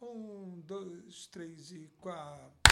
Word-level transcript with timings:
Um, 0.00 0.62
dois, 0.64 1.26
três 1.26 1.72
e 1.72 1.90
quatro. 2.00 2.67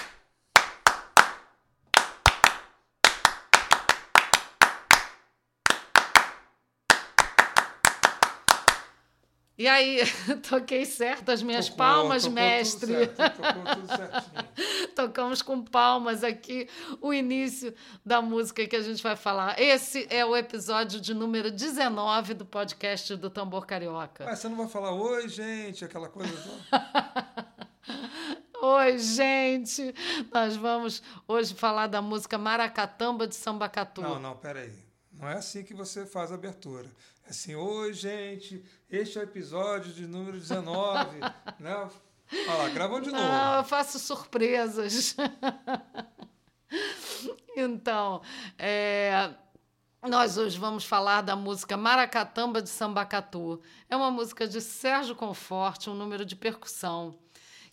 E 9.59 9.67
aí, 9.67 10.01
toquei 10.49 10.85
certo 10.85 11.31
as 11.31 11.43
minhas 11.43 11.67
Tocou, 11.67 11.79
palmas, 11.79 12.25
tocou 12.25 12.35
mestre. 12.35 13.07
Tudo 13.07 13.17
certo, 13.17 13.37
tocou 13.37 13.75
tudo 13.75 13.89
certinho. 13.89 14.47
Tocamos 14.95 15.43
com 15.43 15.63
palmas 15.63 16.23
aqui 16.25 16.69
o 17.01 17.13
início 17.13 17.75
da 18.05 18.21
música 18.21 18.67
que 18.67 18.77
a 18.77 18.83
gente 18.83 19.03
vai 19.03 19.17
falar. 19.17 19.61
Esse 19.61 20.07
é 20.11 20.25
o 20.25 20.37
episódio 20.37 21.01
de 21.01 21.15
número 21.15 21.51
19 21.51 22.35
do 22.35 22.45
podcast 22.45 23.17
do 23.17 23.31
Tambor 23.31 23.67
Carioca. 23.67 24.25
Mas 24.25 24.39
você 24.39 24.49
não 24.49 24.57
vai 24.57 24.69
falar 24.69 24.93
oi, 24.93 25.29
gente, 25.29 25.85
aquela 25.85 26.09
coisa 26.09 26.33
toda? 26.33 27.47
Oi, 28.63 28.99
gente! 28.99 29.95
Nós 30.33 30.57
vamos 30.57 31.03
hoje 31.29 31.55
falar 31.55 31.87
da 31.87 32.01
música 32.01 32.39
Maracatamba 32.39 33.27
de 33.27 33.35
Sambacatu. 33.37 34.01
Não, 34.01 34.19
não, 34.19 34.37
peraí. 34.37 34.86
Não 35.19 35.29
é 35.29 35.35
assim 35.35 35.65
que 35.65 35.73
você 35.73 36.05
faz 36.05 36.31
a 36.31 36.35
abertura. 36.35 36.87
É 37.27 37.31
assim, 37.31 37.55
oi, 37.55 37.93
gente, 37.93 38.65
este 38.91 39.19
é 39.19 39.23
o 39.23 39.25
episódio 39.25 39.93
de 39.93 40.07
número 40.07 40.39
19. 40.39 41.19
né? 41.59 41.91
Olha 42.49 42.55
lá, 42.55 42.69
gravou 42.69 43.01
de 43.01 43.11
novo. 43.11 43.23
Não, 43.23 43.57
eu 43.57 43.65
faço 43.65 43.99
surpresas. 43.99 45.17
então, 47.57 48.21
é, 48.59 49.33
nós 50.03 50.37
hoje 50.37 50.59
vamos 50.59 50.85
falar 50.85 51.23
da 51.23 51.35
música 51.35 51.77
Maracatamba 51.77 52.61
de 52.61 52.69
Sambacatu. 52.69 53.61
É 53.89 53.97
uma 53.97 54.11
música 54.11 54.47
de 54.47 54.61
Sérgio 54.61 55.15
Conforte, 55.15 55.89
um 55.89 55.95
número 55.95 56.25
de 56.25 56.37
percussão, 56.37 57.19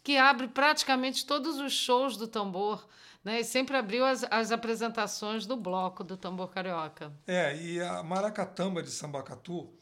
que 0.01 0.17
abre 0.17 0.47
praticamente 0.47 1.25
todos 1.25 1.59
os 1.59 1.73
shows 1.73 2.15
do 2.15 2.27
tambor. 2.27 2.87
Né, 3.23 3.39
e 3.39 3.43
sempre 3.45 3.77
abriu 3.77 4.03
as, 4.03 4.25
as 4.29 4.51
apresentações 4.51 5.45
do 5.45 5.55
bloco 5.55 6.03
do 6.03 6.17
tambor 6.17 6.49
carioca. 6.49 7.13
É, 7.25 7.55
e 7.55 7.79
a 7.79 8.03
Maracatamba 8.03 8.83
de 8.83 8.91
Sambacatu, 8.91 9.73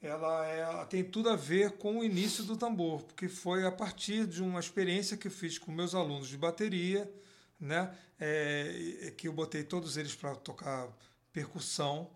ela, 0.00 0.46
é, 0.48 0.60
ela 0.60 0.86
tem 0.86 1.04
tudo 1.04 1.28
a 1.28 1.36
ver 1.36 1.72
com 1.72 1.98
o 1.98 2.04
início 2.04 2.42
do 2.42 2.56
tambor, 2.56 3.02
porque 3.02 3.28
foi 3.28 3.66
a 3.66 3.70
partir 3.70 4.26
de 4.26 4.42
uma 4.42 4.58
experiência 4.58 5.16
que 5.16 5.26
eu 5.26 5.30
fiz 5.30 5.58
com 5.58 5.70
meus 5.70 5.94
alunos 5.94 6.28
de 6.28 6.38
bateria, 6.38 7.12
né, 7.60 7.94
é, 8.18 9.12
que 9.14 9.28
eu 9.28 9.32
botei 9.32 9.62
todos 9.62 9.98
eles 9.98 10.14
para 10.14 10.34
tocar 10.36 10.88
percussão, 11.30 12.10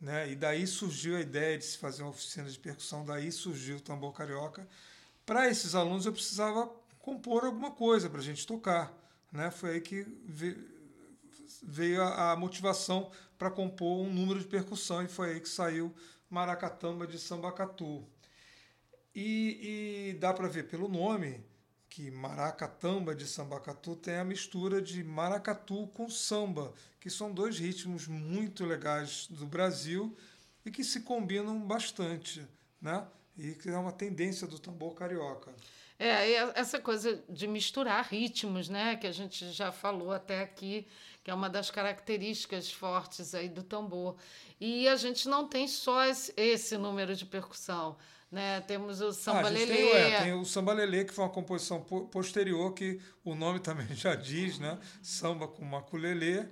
né, 0.00 0.28
e 0.30 0.34
daí 0.34 0.66
surgiu 0.66 1.16
a 1.16 1.20
ideia 1.20 1.56
de 1.56 1.64
se 1.64 1.78
fazer 1.78 2.02
uma 2.02 2.10
oficina 2.10 2.50
de 2.50 2.58
percussão, 2.58 3.04
daí 3.04 3.30
surgiu 3.30 3.76
o 3.76 3.80
tambor 3.80 4.12
carioca. 4.12 4.66
Para 5.24 5.48
esses 5.48 5.76
alunos 5.76 6.06
eu 6.06 6.12
precisava 6.12 6.68
compor 6.98 7.44
alguma 7.44 7.70
coisa 7.70 8.10
para 8.10 8.18
a 8.18 8.24
gente 8.24 8.44
tocar. 8.44 8.92
Né? 9.32 9.50
Foi 9.50 9.72
aí 9.72 9.80
que 9.80 10.06
veio 11.62 12.02
a, 12.02 12.36
motivação 12.36 13.10
para 13.38 13.50
compor 13.50 14.06
um 14.06 14.12
número 14.12 14.40
de 14.40 14.46
percussão 14.46 15.02
e 15.02 15.08
foi 15.08 15.32
aí 15.32 15.40
que 15.40 15.48
saiu 15.48 15.94
Maracatamba 16.30 17.06
de 17.06 17.18
Sambacatu. 17.18 18.04
E, 19.14 20.10
e 20.10 20.18
dá 20.18 20.32
para 20.32 20.48
ver 20.48 20.68
pelo 20.68 20.88
nome 20.88 21.44
que 21.88 22.10
Maracatamba 22.10 23.14
de 23.14 23.26
Sambacatu 23.26 23.96
tem 23.96 24.16
a 24.16 24.24
mistura 24.24 24.80
de 24.80 25.02
maracatu 25.02 25.88
com 25.88 26.08
samba, 26.08 26.72
que 27.00 27.10
são 27.10 27.32
dois 27.32 27.58
ritmos 27.58 28.06
muito 28.06 28.64
legais 28.64 29.26
do 29.28 29.46
Brasil 29.46 30.16
e 30.64 30.70
que 30.70 30.84
se 30.84 31.00
combinam 31.00 31.58
bastante, 31.66 32.46
né? 32.80 33.06
E 33.36 33.52
que 33.52 33.68
é 33.70 33.76
uma 33.76 33.92
tendência 33.92 34.46
do 34.46 34.58
tambor 34.58 34.94
carioca. 34.94 35.52
É, 35.98 36.34
essa 36.54 36.78
coisa 36.78 37.20
de 37.28 37.48
misturar 37.48 38.06
ritmos, 38.08 38.68
né, 38.68 38.94
que 38.96 39.06
a 39.06 39.12
gente 39.12 39.50
já 39.50 39.72
falou 39.72 40.12
até 40.12 40.42
aqui, 40.42 40.86
que 41.24 41.30
é 41.30 41.34
uma 41.34 41.50
das 41.50 41.70
características 41.70 42.70
fortes 42.70 43.34
aí 43.34 43.48
do 43.48 43.64
tambor. 43.64 44.16
E 44.60 44.88
a 44.88 44.94
gente 44.96 45.28
não 45.28 45.48
tem 45.48 45.66
só 45.66 46.04
esse, 46.04 46.78
número 46.78 47.16
de 47.16 47.26
percussão. 47.26 47.96
Né? 48.30 48.60
Temos 48.60 49.00
o 49.00 49.10
ah, 49.30 49.48
lelê. 49.48 49.66
Tem, 49.66 49.90
é, 49.90 50.22
tem 50.22 50.32
o 50.34 50.44
samba 50.44 50.72
lelê, 50.72 51.04
que 51.04 51.12
foi 51.12 51.24
uma 51.24 51.30
composição 51.30 51.80
posterior, 51.80 52.72
que 52.74 53.00
o 53.24 53.34
nome 53.34 53.58
também 53.58 53.88
já 53.96 54.14
diz, 54.14 54.58
né? 54.58 54.78
Samba 55.02 55.48
com 55.48 55.64
maculelê. 55.64 56.46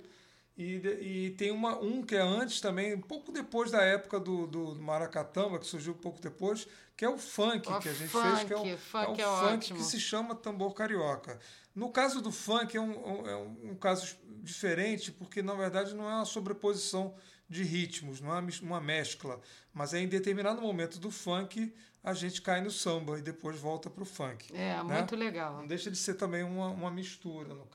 E, 0.57 0.81
e 1.01 1.29
tem 1.37 1.51
uma, 1.51 1.77
um 1.77 2.01
que 2.01 2.15
é 2.15 2.21
antes 2.21 2.59
também, 2.59 2.95
um 2.95 3.01
pouco 3.01 3.31
depois 3.31 3.69
da 3.69 3.83
época 3.83 4.19
do, 4.19 4.47
do 4.47 4.75
Maracatamba, 4.81 5.59
que 5.59 5.67
surgiu 5.67 5.93
um 5.93 5.97
pouco 5.97 6.19
depois, 6.19 6.67
que 6.95 7.05
é 7.05 7.09
o 7.09 7.17
funk 7.17 7.69
o 7.69 7.79
que 7.79 7.89
a 7.89 7.93
gente 7.93 8.09
funk, 8.09 8.27
fez, 8.27 8.43
que 8.43 8.53
é 8.53 8.55
o 8.55 8.77
funk, 8.77 9.21
é 9.21 9.27
o 9.27 9.37
funk 9.37 9.53
ótimo. 9.53 9.79
que 9.79 9.85
se 9.85 9.99
chama 9.99 10.33
tambor 10.33 10.73
carioca. 10.73 11.39
No 11.75 11.91
caso 11.91 12.21
do 12.21 12.31
funk 12.31 12.75
é 12.75 12.81
um, 12.81 13.27
é 13.27 13.35
um, 13.35 13.71
um, 13.71 13.75
caso 13.75 14.17
diferente, 14.41 15.11
porque 15.11 15.43
na 15.43 15.53
verdade 15.53 15.93
não 15.93 16.09
é 16.09 16.15
uma 16.15 16.25
sobreposição 16.25 17.13
de 17.47 17.63
ritmos, 17.63 18.19
não 18.19 18.35
é 18.35 18.43
uma 18.63 18.81
mescla, 18.81 19.39
mas 19.71 19.93
é 19.93 19.99
em 19.99 20.07
determinado 20.07 20.59
momento 20.59 20.97
do 20.97 21.11
funk 21.11 21.71
a 22.03 22.13
gente 22.13 22.41
cai 22.41 22.61
no 22.61 22.71
samba 22.71 23.19
e 23.19 23.21
depois 23.21 23.59
volta 23.59 23.91
para 23.91 24.01
o 24.01 24.05
funk. 24.05 24.51
É, 24.55 24.81
né? 24.83 24.83
muito 24.83 25.15
legal. 25.15 25.57
Não 25.57 25.67
deixa 25.67 25.91
de 25.91 25.97
ser 25.97 26.15
também 26.15 26.41
uma, 26.41 26.69
uma 26.69 26.89
mistura. 26.89 27.53
No... 27.53 27.67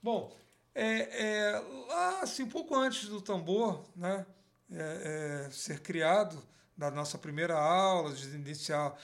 Bom, 0.00 0.32
é, 0.74 1.52
é, 1.54 1.60
lá, 1.88 2.20
assim, 2.20 2.46
pouco 2.46 2.74
antes 2.74 3.08
do 3.08 3.20
tambor 3.20 3.84
né, 3.94 4.26
é, 4.70 5.46
é, 5.46 5.50
ser 5.50 5.80
criado, 5.80 6.42
da 6.76 6.90
nossa 6.90 7.18
primeira 7.18 7.58
aula, 7.58 8.12
de 8.12 8.26
iniciar 8.34 8.96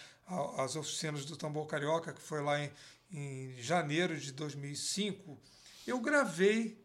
as 0.57 0.77
oficinas 0.77 1.25
do 1.25 1.37
tambor 1.37 1.67
carioca, 1.67 2.13
que 2.13 2.21
foi 2.21 2.43
lá 2.43 2.59
em, 2.61 2.71
em 3.13 3.63
janeiro 3.63 4.19
de 4.19 4.33
2005, 4.33 5.39
eu 5.87 6.01
gravei 6.01 6.83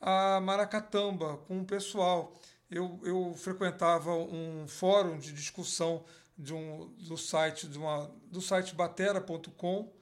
a 0.00 0.40
Maracatamba 0.40 1.36
com 1.48 1.60
o 1.60 1.64
pessoal. 1.64 2.34
Eu, 2.70 2.98
eu 3.04 3.34
frequentava 3.36 4.14
um 4.14 4.66
fórum 4.66 5.18
de 5.18 5.32
discussão 5.32 6.04
de 6.36 6.52
um, 6.52 6.88
do 6.98 7.16
site 7.16 7.68
de 7.68 7.78
uma, 7.78 8.10
do 8.30 8.40
site 8.40 8.74
batera.com 8.74 9.92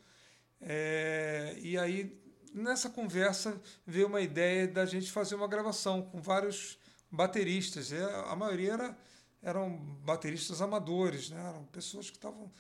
é, 0.61 1.57
e 1.61 1.77
aí 1.77 2.19
nessa 2.53 2.91
conversa 2.91 3.61
veio 3.87 4.07
uma 4.07 4.21
ideia 4.21 4.67
da 4.67 4.85
gente 4.85 5.11
fazer 5.11 5.35
uma 5.35 5.49
gravação 5.49 6.03
com 6.03 6.21
vários 6.21 6.79
bateristas. 7.11 7.93
A 7.93 8.37
maioria 8.37 8.73
era, 8.73 8.99
eram 9.43 9.77
bateristas 10.05 10.61
amadores, 10.61 11.31
né? 11.31 11.41
eram 11.41 11.65
pessoas 11.67 12.11
que 12.11 12.17
estavam, 12.17 12.51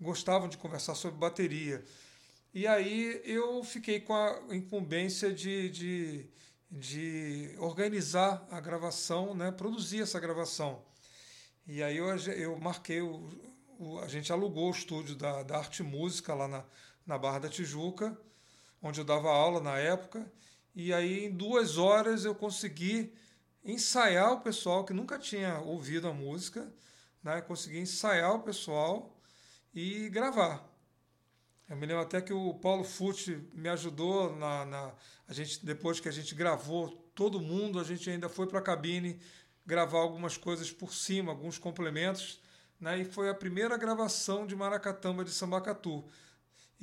gostavam 0.00 0.48
de 0.48 0.56
conversar 0.56 0.94
sobre 0.94 1.18
bateria. 1.18 1.84
E 2.52 2.66
aí 2.66 3.20
eu 3.24 3.62
fiquei 3.64 4.00
com 4.00 4.14
a 4.14 4.54
incumbência 4.54 5.32
de, 5.32 5.68
de, 5.70 6.26
de 6.70 7.54
organizar 7.58 8.46
a 8.50 8.60
gravação, 8.60 9.34
né? 9.34 9.50
produzir 9.50 10.02
essa 10.02 10.20
gravação. 10.20 10.82
E 11.66 11.82
aí 11.82 11.96
eu, 11.96 12.06
eu 12.06 12.56
marquei, 12.58 13.00
o, 13.00 13.28
o, 13.78 13.98
a 13.98 14.08
gente 14.08 14.32
alugou 14.32 14.68
o 14.68 14.70
estúdio 14.70 15.16
da, 15.16 15.42
da 15.42 15.58
Arte 15.58 15.82
Música 15.82 16.34
lá 16.34 16.46
na, 16.46 16.64
na 17.06 17.18
Barra 17.18 17.40
da 17.40 17.48
Tijuca, 17.48 18.16
onde 18.84 19.00
eu 19.00 19.04
dava 19.04 19.30
aula 19.30 19.60
na 19.60 19.78
época, 19.78 20.30
e 20.74 20.92
aí 20.92 21.24
em 21.24 21.30
duas 21.30 21.78
horas 21.78 22.26
eu 22.26 22.34
consegui 22.34 23.14
ensaiar 23.64 24.34
o 24.34 24.40
pessoal 24.42 24.84
que 24.84 24.92
nunca 24.92 25.18
tinha 25.18 25.58
ouvido 25.60 26.06
a 26.06 26.12
música, 26.12 26.70
né? 27.22 27.40
consegui 27.40 27.78
ensaiar 27.78 28.34
o 28.34 28.42
pessoal 28.42 29.18
e 29.74 30.10
gravar. 30.10 30.70
Eu 31.66 31.76
me 31.76 31.86
lembro 31.86 32.02
até 32.02 32.20
que 32.20 32.32
o 32.34 32.52
Paulo 32.52 32.84
Fucci 32.84 33.42
me 33.54 33.70
ajudou 33.70 34.36
na, 34.36 34.66
na, 34.66 34.92
a 35.26 35.32
gente 35.32 35.64
depois 35.64 35.98
que 35.98 36.08
a 36.10 36.12
gente 36.12 36.34
gravou 36.34 36.90
todo 37.14 37.40
mundo, 37.40 37.80
a 37.80 37.84
gente 37.84 38.10
ainda 38.10 38.28
foi 38.28 38.46
para 38.46 38.58
a 38.58 38.62
cabine 38.62 39.18
gravar 39.64 40.00
algumas 40.00 40.36
coisas 40.36 40.70
por 40.70 40.92
cima, 40.92 41.32
alguns 41.32 41.56
complementos, 41.56 42.38
né? 42.78 42.98
E 42.98 43.04
foi 43.06 43.30
a 43.30 43.34
primeira 43.34 43.78
gravação 43.78 44.46
de 44.46 44.54
Maracatamba 44.54 45.24
de 45.24 45.30
Sambacatu. 45.30 46.04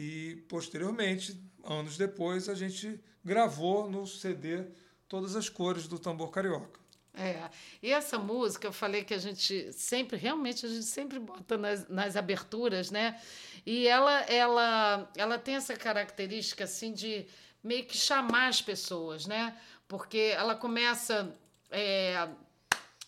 E 0.04 0.38
posteriormente, 0.50 1.40
anos 1.64 1.96
depois, 1.96 2.50
a 2.50 2.56
gente 2.56 3.00
gravou 3.24 3.88
no 3.88 4.08
CD 4.08 4.66
todas 5.08 5.36
as 5.36 5.48
cores 5.48 5.88
do 5.88 6.00
tambor 6.00 6.32
carioca. 6.32 6.80
É, 7.14 7.48
e 7.84 7.92
essa 7.92 8.18
música, 8.18 8.66
eu 8.66 8.74
falei 8.74 9.04
que 9.04 9.14
a 9.14 9.20
gente 9.20 9.72
sempre, 9.74 10.18
realmente, 10.18 10.66
a 10.66 10.70
gente 10.70 10.86
sempre 10.86 11.20
bota 11.20 11.56
nas, 11.56 11.88
nas 11.88 12.16
aberturas, 12.16 12.90
né? 12.90 13.22
E 13.64 13.88
ela, 13.88 14.22
ela, 14.22 15.12
ela 15.16 15.38
tem 15.38 15.54
essa 15.54 15.76
característica, 15.76 16.64
assim, 16.64 16.94
de 16.94 17.28
meio 17.64 17.86
que 17.86 17.96
chamar 17.96 18.48
as 18.48 18.60
pessoas, 18.60 19.28
né? 19.28 19.56
Porque 19.88 20.34
ela 20.36 20.56
começa 20.56 21.32
é, 21.70 22.28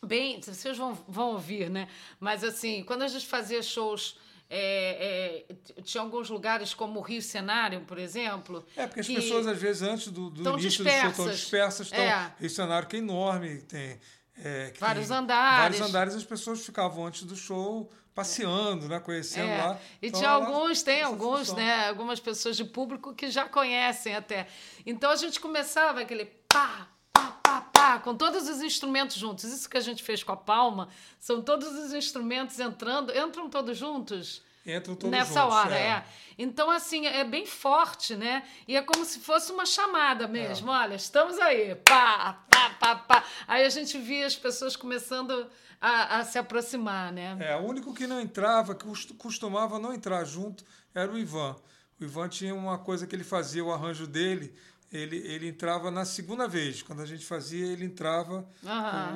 bem, 0.05 0.39
vocês 0.39 0.77
vão, 0.77 0.93
vão 1.07 1.31
ouvir, 1.31 1.71
né? 1.71 1.87
Mas, 2.19 2.43
assim, 2.43 2.83
quando 2.83 3.01
a 3.01 3.07
gente 3.07 3.25
fazia 3.25 3.63
shows 3.63 4.15
é, 4.49 5.45
é, 5.49 5.81
tinha 5.81 6.01
alguns 6.01 6.29
lugares 6.29 6.73
como 6.73 6.99
o 6.99 7.03
Rio 7.03 7.21
Cenário, 7.21 7.81
por 7.81 7.97
exemplo. 7.97 8.65
É, 8.75 8.85
porque 8.85 9.01
as 9.01 9.07
pessoas, 9.07 9.47
às 9.47 9.57
vezes, 9.57 9.81
antes 9.81 10.07
do, 10.07 10.29
do 10.29 10.41
início 10.51 10.69
dispersas. 10.69 11.11
do 11.11 11.15
show, 11.15 11.25
estão 11.25 11.35
dispersas. 11.35 11.87
Estão, 11.87 11.99
é. 12.03 12.33
Rio 12.39 12.49
Cenário, 12.49 12.87
que 12.87 12.95
é 12.95 12.99
enorme, 12.99 13.57
tem 13.61 13.99
é, 14.37 14.73
Vários 14.79 15.07
tem 15.07 15.17
andares. 15.17 15.77
Vários 15.77 15.81
andares 15.81 16.15
as 16.15 16.23
pessoas 16.23 16.65
ficavam 16.65 17.05
antes 17.05 17.23
do 17.23 17.35
show 17.35 17.89
passeando, 18.15 18.87
né? 18.87 18.99
Conhecendo 18.99 19.49
É, 19.49 19.57
lá. 19.57 19.79
E 20.01 20.07
Então, 20.07 20.19
tinha 20.19 20.31
alguns, 20.31 20.83
tem 20.83 20.99
essa 20.99 21.07
alguns, 21.07 21.39
função. 21.39 21.55
né? 21.55 21.87
Algumas 21.87 22.19
pessoas 22.19 22.55
de 22.57 22.63
público 22.63 23.13
que 23.13 23.29
já 23.29 23.47
conhecem 23.47 24.15
até. 24.15 24.47
Então 24.85 25.09
a 25.11 25.15
gente 25.15 25.39
começava 25.39 26.01
aquele 26.01 26.25
pá, 26.47 26.87
pá, 27.23 27.31
pá, 27.43 27.61
pá, 27.61 27.99
com 27.99 28.15
todos 28.15 28.47
os 28.47 28.61
instrumentos 28.61 29.15
juntos. 29.15 29.45
Isso 29.45 29.69
que 29.69 29.77
a 29.77 29.81
gente 29.81 30.03
fez 30.03 30.23
com 30.23 30.31
a 30.31 30.37
palma, 30.37 30.89
são 31.19 31.41
todos 31.41 31.67
os 31.67 31.93
instrumentos 31.93 32.59
entrando, 32.59 33.15
entram 33.15 33.49
todos 33.49 33.77
juntos. 33.77 34.41
Entram 34.65 34.95
todos 34.95 35.11
Nessa 35.11 35.41
juntos, 35.41 35.55
hora, 35.57 35.75
é. 35.77 36.05
Então, 36.37 36.71
assim, 36.71 37.05
é 37.05 37.25
bem 37.25 37.45
forte, 37.45 38.15
né? 38.15 38.43
E 38.65 38.77
é 38.77 38.81
como 38.81 39.03
se 39.03 39.19
fosse 39.19 39.51
uma 39.51 39.65
chamada 39.65 40.25
mesmo. 40.25 40.71
É. 40.71 40.75
Olha, 40.75 40.95
estamos 40.95 41.37
aí, 41.37 41.75
pá, 41.75 42.45
pá, 42.49 42.69
pá, 42.79 42.95
pá. 42.95 43.23
Aí 43.45 43.65
a 43.65 43.69
gente 43.69 43.97
via 43.97 44.25
as 44.25 44.37
pessoas 44.37 44.77
começando 44.77 45.47
a, 45.81 46.19
a 46.19 46.23
se 46.23 46.39
aproximar, 46.39 47.11
né? 47.11 47.35
É, 47.41 47.57
o 47.57 47.63
único 47.65 47.93
que 47.93 48.07
não 48.07 48.21
entrava, 48.21 48.73
que 48.73 48.85
costu- 48.85 49.13
costumava 49.15 49.77
não 49.79 49.93
entrar 49.93 50.23
junto, 50.23 50.63
era 50.95 51.11
o 51.11 51.17
Ivan. 51.17 51.57
O 51.99 52.03
Ivan 52.05 52.29
tinha 52.29 52.55
uma 52.55 52.77
coisa 52.77 53.05
que 53.05 53.13
ele 53.13 53.25
fazia, 53.25 53.63
o 53.65 53.71
arranjo 53.71 54.07
dele, 54.07 54.55
ele, 54.93 55.17
ele 55.17 55.47
entrava 55.47 55.89
na 55.89 56.05
segunda 56.05 56.47
vez. 56.47 56.81
Quando 56.81 57.01
a 57.01 57.05
gente 57.05 57.25
fazia, 57.25 57.65
ele 57.65 57.83
entrava 57.83 58.47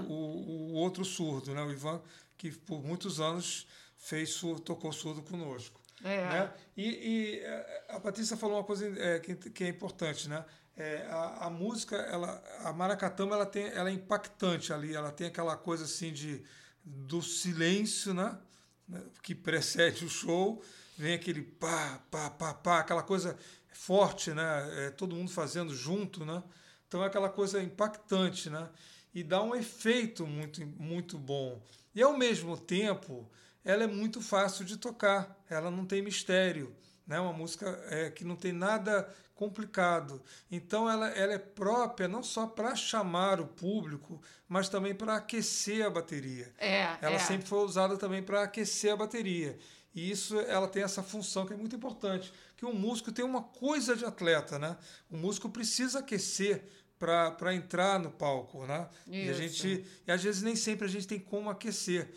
o, 0.07 0.13
o, 0.13 0.71
o 0.71 0.73
outro 0.73 1.05
surdo, 1.05 1.53
né? 1.53 1.61
O 1.61 1.71
Ivan, 1.71 2.01
que 2.37 2.51
por 2.51 2.83
muitos 2.83 3.19
anos 3.19 3.67
fez 3.97 4.31
surdo, 4.31 4.61
tocou 4.61 4.91
surdo 4.91 5.21
conosco. 5.21 5.79
É. 6.03 6.21
Né? 6.21 6.53
E, 6.75 6.83
e, 6.83 7.39
eh, 7.39 7.85
a 7.89 7.99
Patrícia 7.99 8.37
falou 8.37 8.57
uma 8.57 8.63
coisa 8.63 8.87
eh, 8.87 9.19
que, 9.19 9.35
que 9.35 9.63
é 9.63 9.67
importante, 9.67 10.27
né? 10.27 10.43
É, 10.75 11.07
a, 11.09 11.47
a 11.47 11.49
música, 11.49 11.95
ela, 11.95 12.43
a 12.59 12.71
maracatamba, 12.71 13.33
ela, 13.33 13.47
tem, 13.47 13.63
ela 13.69 13.89
é 13.89 13.93
impactante 13.93 14.71
ali, 14.71 14.93
ela 14.93 15.11
tem 15.11 15.25
aquela 15.25 15.57
coisa 15.57 15.85
assim 15.85 16.13
de, 16.13 16.43
do 16.85 17.19
silêncio, 17.21 18.13
né? 18.13 18.37
Né? 18.87 19.01
Que 19.23 19.33
precede 19.35 20.05
o 20.05 20.09
show, 20.09 20.63
vem 20.97 21.13
aquele 21.13 21.41
pá, 21.41 22.01
pá, 22.09 22.29
pá, 22.29 22.53
pá, 22.53 22.79
aquela 22.79 23.03
coisa 23.03 23.37
forte, 23.71 24.31
né? 24.31 24.85
É, 24.85 24.89
todo 24.89 25.15
mundo 25.15 25.31
fazendo 25.31 25.75
junto, 25.75 26.25
né? 26.25 26.43
Então 26.87 27.03
é 27.03 27.07
aquela 27.07 27.29
coisa 27.29 27.61
impactante, 27.61 28.49
né? 28.49 28.67
E 29.13 29.23
dá 29.23 29.41
um 29.41 29.55
efeito 29.55 30.25
muito, 30.25 30.65
muito 30.65 31.17
bom. 31.17 31.61
E 31.93 32.01
ao 32.01 32.17
mesmo 32.17 32.57
tempo, 32.57 33.29
ela 33.63 33.83
é 33.83 33.87
muito 33.87 34.21
fácil 34.21 34.65
de 34.65 34.77
tocar, 34.77 35.37
ela 35.49 35.69
não 35.69 35.85
tem 35.85 36.01
mistério, 36.01 36.75
né? 37.05 37.19
Uma 37.19 37.33
música 37.33 37.67
é, 37.89 38.09
que 38.09 38.25
não 38.25 38.35
tem 38.35 38.51
nada 38.51 39.07
complicado. 39.37 40.21
Então 40.51 40.89
ela, 40.89 41.09
ela 41.09 41.33
é 41.33 41.37
própria 41.37 42.07
não 42.07 42.23
só 42.23 42.47
para 42.47 42.75
chamar 42.75 43.39
o 43.39 43.47
público, 43.47 44.19
mas 44.49 44.67
também 44.67 44.95
para 44.95 45.15
aquecer 45.15 45.85
a 45.85 45.89
bateria. 45.89 46.51
É, 46.57 46.97
Ela 47.01 47.15
é. 47.15 47.19
sempre 47.19 47.47
foi 47.47 47.59
usada 47.59 47.97
também 47.97 48.23
para 48.23 48.41
aquecer 48.41 48.91
a 48.91 48.97
bateria. 48.97 49.57
E 49.95 50.11
isso 50.11 50.39
ela 50.41 50.67
tem 50.67 50.83
essa 50.83 51.01
função 51.01 51.45
que 51.45 51.53
é 51.53 51.55
muito 51.57 51.75
importante, 51.75 52.31
que 52.55 52.65
o 52.65 52.73
músico 52.73 53.11
tem 53.11 53.25
uma 53.25 53.41
coisa 53.41 53.95
de 53.95 54.05
atleta, 54.05 54.59
né? 54.59 54.77
O 55.09 55.17
músico 55.17 55.49
precisa 55.49 55.99
aquecer 55.99 56.63
para 56.99 57.53
entrar 57.53 57.99
no 57.99 58.11
palco, 58.11 58.65
né? 58.65 58.87
E 59.07 59.29
a 59.29 59.31
Isso. 59.31 59.41
gente 59.41 59.85
e 60.07 60.11
às 60.11 60.21
vezes 60.23 60.41
nem 60.41 60.55
sempre 60.55 60.85
a 60.85 60.89
gente 60.89 61.07
tem 61.07 61.19
como 61.19 61.49
aquecer. 61.49 62.09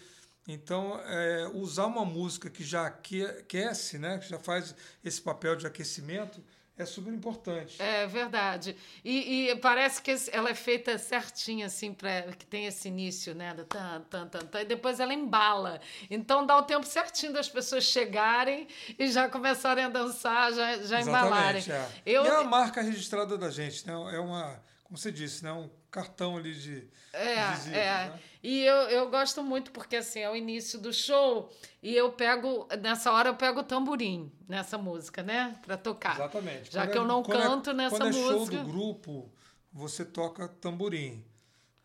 Então, 0.48 0.98
é, 1.04 1.48
usar 1.54 1.86
uma 1.86 2.04
música 2.04 2.48
que 2.50 2.64
já 2.64 2.86
aque- 2.86 3.24
aquece, 3.24 3.98
né? 3.98 4.18
Que 4.18 4.28
já 4.28 4.38
faz 4.38 4.74
esse 5.04 5.20
papel 5.20 5.54
de 5.54 5.66
aquecimento, 5.66 6.42
é 6.82 6.86
super 6.86 7.12
importante. 7.12 7.80
É 7.80 8.06
verdade. 8.06 8.76
E, 9.04 9.48
e 9.50 9.56
parece 9.56 10.00
que 10.02 10.14
ela 10.32 10.50
é 10.50 10.54
feita 10.54 10.96
certinha, 10.98 11.66
assim, 11.66 11.92
pra, 11.92 12.22
que 12.32 12.46
tem 12.46 12.66
esse 12.66 12.88
início, 12.88 13.34
né? 13.34 13.54
Do 13.54 13.64
tan, 13.64 14.00
tan, 14.08 14.26
tan, 14.28 14.40
tan, 14.40 14.60
e 14.62 14.64
depois 14.64 15.00
ela 15.00 15.12
embala. 15.14 15.80
Então 16.10 16.44
dá 16.46 16.56
o 16.56 16.62
tempo 16.62 16.86
certinho 16.86 17.32
das 17.32 17.48
pessoas 17.48 17.84
chegarem 17.84 18.66
e 18.98 19.08
já 19.08 19.28
começarem 19.28 19.84
a 19.84 19.88
dançar, 19.88 20.52
já, 20.52 20.78
já 20.78 21.00
embalarem. 21.00 21.62
É. 21.68 21.86
Eu, 22.06 22.24
E 22.24 22.28
é 22.28 22.36
a 22.36 22.44
marca 22.44 22.80
registrada 22.80 23.36
da 23.36 23.50
gente, 23.50 23.86
né? 23.86 23.92
É 24.14 24.18
uma, 24.18 24.60
como 24.84 24.98
você 24.98 25.12
disse, 25.12 25.44
né? 25.44 25.52
Um 25.52 25.68
cartão 25.90 26.36
ali 26.36 26.54
de 26.54 26.88
É, 27.12 27.46
visível, 27.52 27.78
é. 27.78 28.08
né? 28.08 28.20
E 28.42 28.62
eu, 28.64 28.74
eu 28.88 29.10
gosto 29.10 29.42
muito 29.42 29.70
porque 29.70 29.96
assim, 29.96 30.20
é 30.20 30.30
o 30.30 30.34
início 30.34 30.78
do 30.78 30.92
show 30.92 31.50
e 31.82 31.94
eu 31.94 32.10
pego, 32.12 32.66
nessa 32.80 33.12
hora 33.12 33.28
eu 33.28 33.36
pego 33.36 33.60
o 33.60 33.62
tamborim 33.62 34.32
nessa 34.48 34.78
música, 34.78 35.22
né? 35.22 35.58
Pra 35.64 35.76
tocar. 35.76 36.14
Exatamente. 36.14 36.72
Já 36.72 36.82
Quando 36.86 36.92
que 36.92 36.98
eu 36.98 37.02
é- 37.02 37.06
não 37.06 37.22
quando 37.22 37.38
é- 37.40 37.42
canto 37.46 37.72
nessa 37.74 37.96
quando 37.98 38.08
é 38.08 38.12
show 38.12 38.38
música. 38.40 38.56
do 38.58 38.64
grupo, 38.64 39.30
você 39.72 40.04
toca 40.04 40.48
tamborim, 40.48 41.22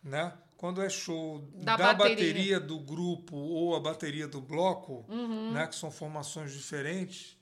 né? 0.02 0.34
Quando 0.56 0.82
é 0.82 0.90
show 0.90 1.40
Da 1.56 1.76
da, 1.76 1.94
bateria. 1.94 2.16
bateria. 2.16 2.60
do 2.62 2.80
grupo 2.80 3.36
ou 3.36 3.76
a 3.76 3.80
bateria 3.82 4.26
do 4.28 4.40
bloco, 4.40 5.06
Uhum. 5.10 5.52
né? 5.52 5.68
Que 5.68 5.76
são 5.76 5.92
formações 5.92 6.54
diferentes, 6.54 7.38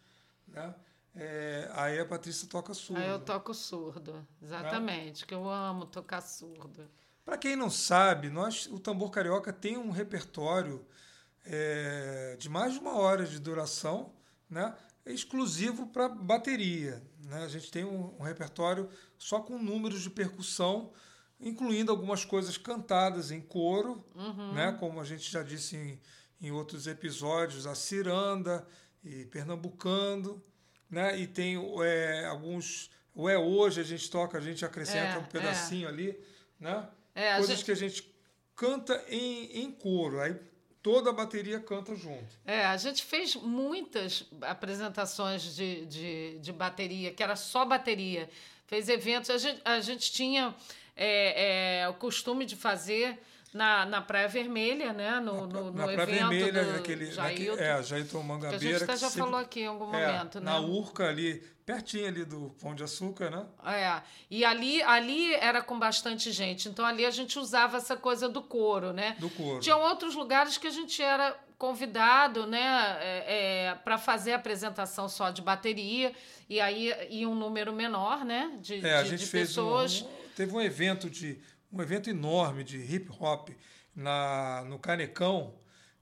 né? 0.48 0.74
É, 1.16 1.70
aí 1.76 2.00
a 2.00 2.06
Patrícia 2.08 2.48
toca 2.50 2.74
surdo. 2.74 3.00
Aí 3.00 3.08
eu 3.08 3.20
toco 3.20 3.54
surdo, 3.54 4.28
exatamente, 4.42 5.24
que 5.28 5.34
eu 5.36 5.48
amo 5.48 5.86
tocar 5.86 6.22
surdo. 6.22 6.90
Para 7.26 7.38
quem 7.38 7.56
não 7.56 7.70
sabe, 7.70 8.30
nós, 8.30 8.68
o 8.68 8.80
Tambor 8.80 9.10
Carioca 9.10 9.54
tem 9.54 9.78
um 9.78 9.92
repertório 9.92 10.86
é, 11.46 12.36
de 12.38 12.50
mais 12.50 12.74
de 12.74 12.80
uma 12.80 12.98
hora 12.98 13.26
de 13.26 13.40
duração, 13.40 14.14
né, 14.50 14.76
exclusivo 15.06 15.88
para 15.88 16.10
bateria. 16.10 17.02
Né? 17.26 17.44
A 17.44 17.48
gente 17.48 17.72
tem 17.72 17.86
um, 17.86 18.16
um 18.20 18.24
repertório 18.24 18.90
só 19.18 19.40
com 19.40 19.58
números 19.58 20.02
de 20.02 20.10
percussão, 20.10 20.92
incluindo 21.40 21.92
algumas 21.92 22.24
coisas 22.26 22.58
cantadas 22.58 23.32
em 23.32 23.42
coro, 23.42 24.06
né, 24.54 24.76
como 24.80 25.00
a 25.00 25.04
gente 25.04 25.30
já 25.30 25.44
disse 25.44 25.76
em, 25.76 26.02
em 26.42 26.52
outros 26.52 26.88
episódios, 26.88 27.66
a 27.66 27.76
ciranda 27.76 28.66
e 29.04 29.26
pernambucando, 29.26 30.44
né, 30.90 31.18
e 31.18 31.28
tem 31.28 31.56
é, 31.84 32.26
alguns... 32.26 32.90
O 33.16 33.30
É 33.30 33.38
Hoje 33.38 33.80
a 33.80 33.84
gente 33.84 34.10
toca, 34.10 34.40
a 34.40 34.42
gente 34.42 34.66
acrescenta 34.66 35.16
É, 35.16 35.20
um 35.20 35.26
pedacinho 35.26 35.88
ali, 35.88 36.20
né? 36.60 36.90
É, 37.16 37.36
coisas 37.38 37.56
gente- 37.58 37.66
que 37.66 37.72
a 37.72 37.76
gente 37.76 38.14
canta 38.56 39.04
em, 39.10 39.64
em 39.64 39.72
coro. 39.72 40.20
Aí 40.20 40.36
toda 40.82 41.10
a 41.10 41.14
bateria 41.14 41.60
canta 41.60 41.96
junto. 41.96 42.26
É, 42.46 42.66
a 42.66 42.76
gente 42.78 43.04
fez 43.04 43.36
muitas 43.36 44.26
apresentações 44.42 45.56
de, 45.56 45.86
de, 45.86 46.40
de 46.40 46.52
bateria, 46.52 47.12
que 47.14 47.24
era 47.24 47.36
só 47.36 47.64
bateria. 47.66 48.30
Fez 48.68 48.90
eventos. 48.90 49.30
A 49.30 49.38
gente, 49.38 49.62
a 49.64 49.80
gente 49.80 50.12
tinha 50.12 50.54
é, 50.96 51.82
é, 51.82 51.90
o 51.90 51.94
costume 51.94 52.46
de 52.46 52.56
fazer 52.56 53.20
na, 53.54 53.86
na 53.86 54.02
Praia 54.02 54.28
Vermelha, 54.28 54.92
né? 54.94 55.20
No, 55.20 55.46
no, 55.48 55.72
na 55.72 55.84
Praia 55.84 55.94
evento 56.02 56.10
Vermelha, 56.30 56.64
do 56.64 56.72
naquele, 56.74 57.06
naquele 57.06 57.12
Jailton, 57.12 57.62
é, 57.64 57.84
Jailton 57.84 58.22
que 58.22 58.28
Mangabeira. 58.28 58.58
a 58.58 58.72
gente 58.80 58.84
até 58.84 58.94
que 58.94 59.00
já 59.00 59.08
sempre- 59.10 59.20
falou 59.24 59.40
aqui 59.40 59.60
em 59.62 59.68
algum 59.68 59.94
é, 59.96 60.08
momento, 60.14 60.40
né? 60.40 60.46
Na 60.52 60.60
Urca 60.60 61.08
ali, 61.08 61.44
pertinho 61.66 62.08
ali 62.08 62.26
do 62.26 62.50
Pão 62.62 62.74
de 62.76 62.84
Açúcar, 62.84 63.30
né? 63.30 63.46
É, 63.66 64.02
e 64.30 64.44
ali, 64.44 64.82
ali 64.84 65.34
era 65.36 65.62
com 65.62 65.78
bastante 65.80 66.32
gente, 66.32 66.68
então 66.68 66.86
ali 66.86 67.06
a 67.06 67.12
gente 67.12 67.38
usava 67.40 67.78
essa 67.78 67.96
coisa 67.96 68.28
do 68.28 68.42
coro, 68.42 68.92
né? 68.92 69.16
Do 69.20 69.30
coro. 69.30 69.60
Tinham 69.60 69.80
outros 69.82 70.16
lugares 70.16 70.58
que 70.58 70.68
a 70.68 70.72
gente 70.72 71.02
era 71.02 71.38
convidado, 71.58 72.46
né, 72.46 72.98
é, 73.02 73.76
para 73.86 73.98
fazer 73.98 74.34
a 74.34 74.36
apresentação 74.36 75.08
só 75.08 75.30
de 75.30 75.42
bateria, 75.42 76.14
e 76.50 76.60
aí 76.60 76.94
ia 77.10 77.30
um 77.30 77.36
número 77.36 77.72
menor, 77.72 78.26
né, 78.26 78.52
de, 78.62 78.86
É, 78.86 79.02
de- 79.04 79.16
de 79.16 79.26
pessoas. 79.28 80.02
um- 80.02 80.08
teve 80.36 80.54
um 80.54 80.60
evento 80.60 81.10
de 81.10 81.40
um 81.74 81.82
evento 81.82 82.10
enorme 82.10 82.64
de 82.64 82.78
hip 82.78 83.10
hop 83.20 83.50
na 83.96 84.64
no 84.68 84.78
Canecão 84.78 85.56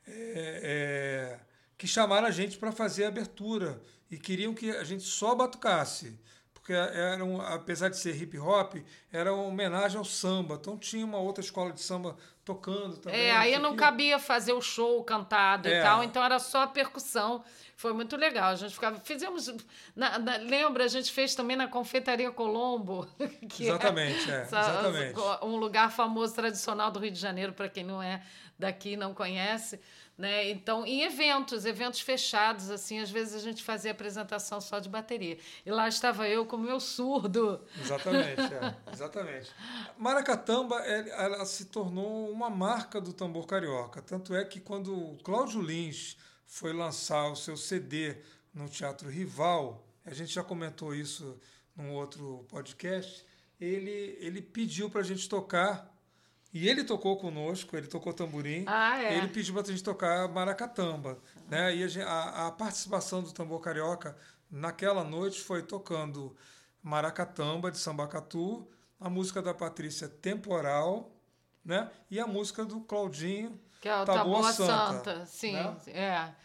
é, 0.05 0.61
é, 0.63 1.39
que 1.77 1.87
chamaram 1.87 2.27
a 2.27 2.31
gente 2.31 2.57
para 2.57 2.71
fazer 2.71 3.05
a 3.05 3.07
abertura 3.07 3.81
e 4.09 4.17
queriam 4.17 4.53
que 4.53 4.69
a 4.69 4.83
gente 4.83 5.03
só 5.03 5.33
batucasse 5.33 6.19
porque 6.61 6.73
era 6.73 7.25
um, 7.25 7.41
apesar 7.41 7.89
de 7.89 7.97
ser 7.97 8.15
hip 8.21 8.37
hop 8.37 8.75
era 9.11 9.33
uma 9.33 9.43
homenagem 9.43 9.97
ao 9.97 10.05
samba. 10.05 10.55
Então 10.61 10.77
tinha 10.77 11.03
uma 11.03 11.17
outra 11.17 11.43
escola 11.43 11.73
de 11.73 11.81
samba 11.81 12.15
tocando 12.43 12.97
também 12.97 13.19
É, 13.19 13.35
aí 13.35 13.57
não 13.59 13.75
cabia 13.75 14.17
fazer 14.19 14.53
o 14.53 14.61
show 14.61 15.03
cantado 15.03 15.67
e 15.67 15.71
É. 15.71 15.81
tal, 15.81 16.03
então 16.03 16.23
era 16.23 16.39
só 16.39 16.63
a 16.63 16.67
percussão. 16.67 17.43
Foi 17.75 17.93
muito 17.93 18.15
legal. 18.15 18.51
A 18.51 18.55
gente 18.55 18.73
ficava. 18.73 18.99
Fizemos. 18.99 19.51
na- 19.95 20.19
na- 20.19 20.37
lembra, 20.37 20.83
a 20.83 20.87
gente 20.87 21.11
fez 21.11 21.33
também 21.33 21.55
na 21.57 21.67
Confeitaria 21.67 22.29
Colombo. 22.31 23.07
que 23.49 23.63
é 23.63 23.69
Exatamente, 23.69 24.29
é, 24.31 24.41
essa- 24.41 24.59
exatamente. 24.59 25.19
um 25.43 25.55
lugar 25.55 25.91
famoso, 25.91 26.33
tradicional 26.35 26.91
do 26.91 26.99
Rio 26.99 27.11
de 27.11 27.19
Janeiro, 27.19 27.53
para 27.53 27.67
quem 27.69 27.83
não 27.83 28.01
é 28.01 28.21
daqui 28.59 28.95
não 28.95 29.13
conhece. 29.15 29.79
Né? 30.17 30.51
Então, 30.51 30.85
em 30.85 31.01
eventos, 31.01 31.65
eventos 31.65 31.99
fechados, 32.01 32.69
assim, 32.69 32.99
às 32.99 33.09
vezes 33.09 33.33
a 33.33 33.39
gente 33.39 33.63
fazia 33.63 33.91
apresentação 33.91 34.61
só 34.61 34.79
de 34.79 34.87
bateria. 34.87 35.37
E 35.65 35.71
lá 35.71 35.87
estava 35.87 36.27
eu 36.27 36.45
com 36.45 36.57
o 36.57 36.59
meu 36.59 36.79
surdo. 36.79 37.59
Exatamente, 37.79 38.41
é, 38.53 38.75
exatamente. 38.93 39.51
Maracatamba 39.97 40.75
ela 40.81 41.43
se 41.45 41.65
tornou 41.65 42.29
uma 42.29 42.49
marca 42.49 43.01
do 43.01 43.13
tambor 43.13 43.47
carioca. 43.47 44.01
Tanto 44.01 44.35
é 44.35 44.45
que 44.45 44.59
quando 44.59 44.93
o 44.93 45.17
Cláudio 45.23 45.61
Lins 45.61 46.17
foi 46.45 46.73
lançar 46.73 47.31
o 47.31 47.35
seu 47.35 47.57
CD 47.57 48.17
no 48.53 48.69
Teatro 48.69 49.09
Rival, 49.09 49.87
a 50.05 50.13
gente 50.13 50.33
já 50.33 50.43
comentou 50.43 50.93
isso 50.93 51.39
num 51.75 51.93
outro 51.93 52.45
podcast, 52.49 53.25
ele, 53.59 54.17
ele 54.19 54.41
pediu 54.41 54.89
para 54.89 55.01
a 55.01 55.03
gente 55.03 55.27
tocar 55.29 55.90
E 56.53 56.67
ele 56.67 56.83
tocou 56.83 57.17
conosco, 57.17 57.77
ele 57.77 57.87
tocou 57.87 58.13
tamborim. 58.13 58.65
Ah, 58.67 59.01
é. 59.01 59.17
Ele 59.17 59.27
pediu 59.29 59.53
para 59.53 59.63
a 59.63 59.65
gente 59.65 59.83
tocar 59.83 60.27
maracatamba. 60.27 61.17
Né? 61.49 61.75
E 61.77 61.83
a, 61.83 61.87
gente, 61.87 62.03
a, 62.03 62.47
a, 62.47 62.51
participação 62.51 63.23
do 63.23 63.31
tambor 63.31 63.61
carioca 63.61 64.17
naquela 64.49 65.03
noite 65.03 65.39
foi 65.39 65.61
tocando 65.61 66.35
maracatamba 66.83 67.71
de 67.71 67.77
Sambacatu, 67.77 68.67
a 68.99 69.09
música 69.09 69.41
da 69.41 69.53
Patrícia 69.53 70.09
Temporal, 70.09 71.15
né? 71.63 71.89
E 72.09 72.19
a 72.19 72.27
música 72.27 72.65
do 72.65 72.81
Claudinho 72.81 73.59
que 73.81 73.89
é 73.89 73.95
o 73.99 74.05
Taboa, 74.05 74.23
Taboa 74.23 74.53
Santa. 74.53 74.93
Santa. 74.93 75.25
Sim, 75.25 75.53
né? 75.53 75.75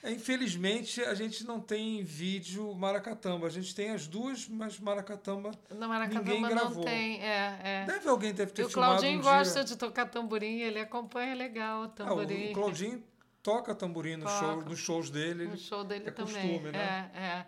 é. 0.02 0.10
Infelizmente, 0.10 1.02
a 1.02 1.12
gente 1.12 1.44
não 1.44 1.60
tem 1.60 2.02
vídeo 2.02 2.74
maracatamba. 2.74 3.46
A 3.46 3.50
gente 3.50 3.74
tem 3.74 3.90
as 3.90 4.06
duas, 4.06 4.48
mas 4.48 4.80
maracatamba, 4.80 5.50
Na 5.68 5.86
maracatamba 5.86 6.32
ninguém 6.32 6.48
gravou. 6.48 6.76
não 6.76 6.84
tem. 6.84 7.22
É, 7.22 7.60
é. 7.62 7.84
Deve 7.84 8.08
alguém 8.08 8.32
deve 8.32 8.52
ter 8.52 8.62
e 8.62 8.64
o 8.64 8.70
Claudinho 8.70 9.18
um 9.18 9.22
gosta 9.22 9.62
dia. 9.62 9.64
de 9.64 9.76
tocar 9.76 10.06
tamborim, 10.06 10.60
ele 10.60 10.80
acompanha 10.80 11.34
legal 11.34 11.82
o 11.82 11.88
tamborim. 11.88 12.46
Ah, 12.46 12.50
o 12.52 12.54
Claudinho 12.54 13.04
toca 13.42 13.74
tamborim 13.74 14.16
no 14.16 14.26
show, 14.26 14.56
nos 14.62 14.78
shows 14.78 15.10
dele. 15.10 15.46
No 15.46 15.58
show 15.58 15.84
dele 15.84 16.08
é 16.08 16.10
também. 16.10 16.34
Costume, 16.34 16.72
né? 16.72 17.10
É, 17.14 17.20
é. 17.20 17.46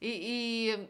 E, 0.00 0.70
e... 0.72 0.88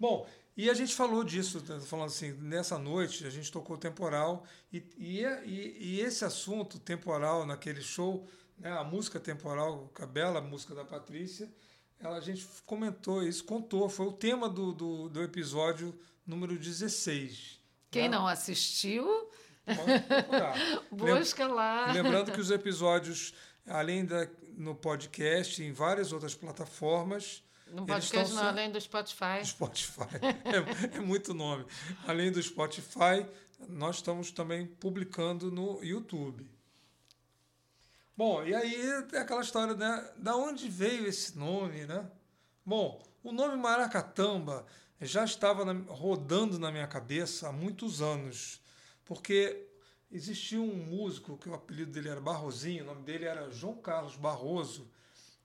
Bom, 0.00 0.26
e 0.56 0.68
a 0.68 0.74
gente 0.74 0.94
falou 0.94 1.24
disso, 1.24 1.62
tá 1.62 1.80
falando 1.80 2.08
assim, 2.08 2.32
nessa 2.32 2.78
noite 2.78 3.26
a 3.26 3.30
gente 3.30 3.50
tocou 3.50 3.78
temporal 3.78 4.44
e, 4.72 4.84
e, 4.98 5.24
e, 5.46 6.00
esse 6.00 6.24
assunto 6.24 6.78
temporal 6.78 7.46
naquele 7.46 7.80
show, 7.80 8.26
né, 8.58 8.70
a 8.70 8.84
música 8.84 9.18
temporal, 9.18 9.90
a 9.98 10.06
bela 10.06 10.40
música 10.42 10.74
da 10.74 10.84
Patrícia, 10.84 11.50
ela, 11.98 12.18
a 12.18 12.20
gente 12.20 12.46
comentou 12.66 13.22
isso, 13.22 13.44
contou, 13.44 13.88
foi 13.88 14.06
o 14.06 14.12
tema 14.12 14.48
do, 14.48 14.72
do, 14.72 15.08
do 15.08 15.22
episódio 15.22 15.98
número 16.26 16.58
16. 16.58 17.60
Quem 17.90 18.08
né? 18.08 18.16
não 18.16 18.26
assistiu, 18.26 19.30
busca 20.90 21.46
lá. 21.46 21.92
Lembrando 21.92 22.32
que 22.32 22.40
os 22.40 22.50
episódios, 22.50 23.32
além 23.66 24.04
da, 24.04 24.28
no 24.56 24.74
podcast, 24.74 25.62
em 25.62 25.72
várias 25.72 26.12
outras 26.12 26.34
plataformas, 26.34 27.42
no 27.72 27.86
podcast, 27.86 28.34
não, 28.34 28.44
além 28.44 28.70
do 28.70 28.80
Spotify. 28.80 29.44
Spotify. 29.44 30.02
É, 30.44 30.96
é, 30.96 31.00
muito 31.00 31.32
nome. 31.32 31.64
Além 32.06 32.30
do 32.30 32.42
Spotify, 32.42 33.26
nós 33.68 33.96
estamos 33.96 34.30
também 34.30 34.66
publicando 34.66 35.50
no 35.50 35.82
YouTube. 35.82 36.48
Bom, 38.16 38.44
e 38.44 38.54
aí 38.54 38.74
é 39.12 39.18
aquela 39.18 39.40
história, 39.40 39.74
né? 39.74 40.12
Da 40.18 40.36
onde 40.36 40.68
veio 40.68 41.06
esse 41.06 41.36
nome, 41.36 41.86
né? 41.86 42.06
Bom, 42.64 43.02
o 43.24 43.32
nome 43.32 43.56
Maracatamba 43.56 44.66
já 45.00 45.24
estava 45.24 45.64
na, 45.64 45.72
rodando 45.92 46.58
na 46.58 46.70
minha 46.70 46.86
cabeça 46.86 47.48
há 47.48 47.52
muitos 47.52 48.02
anos, 48.02 48.60
porque 49.04 49.66
existia 50.10 50.60
um 50.60 50.76
músico 50.76 51.38
que 51.38 51.48
o 51.48 51.54
apelido 51.54 51.90
dele 51.90 52.10
era 52.10 52.20
Barrozinho, 52.20 52.84
o 52.84 52.86
nome 52.86 53.02
dele 53.02 53.24
era 53.24 53.50
João 53.50 53.76
Carlos 53.76 54.14
Barroso, 54.14 54.88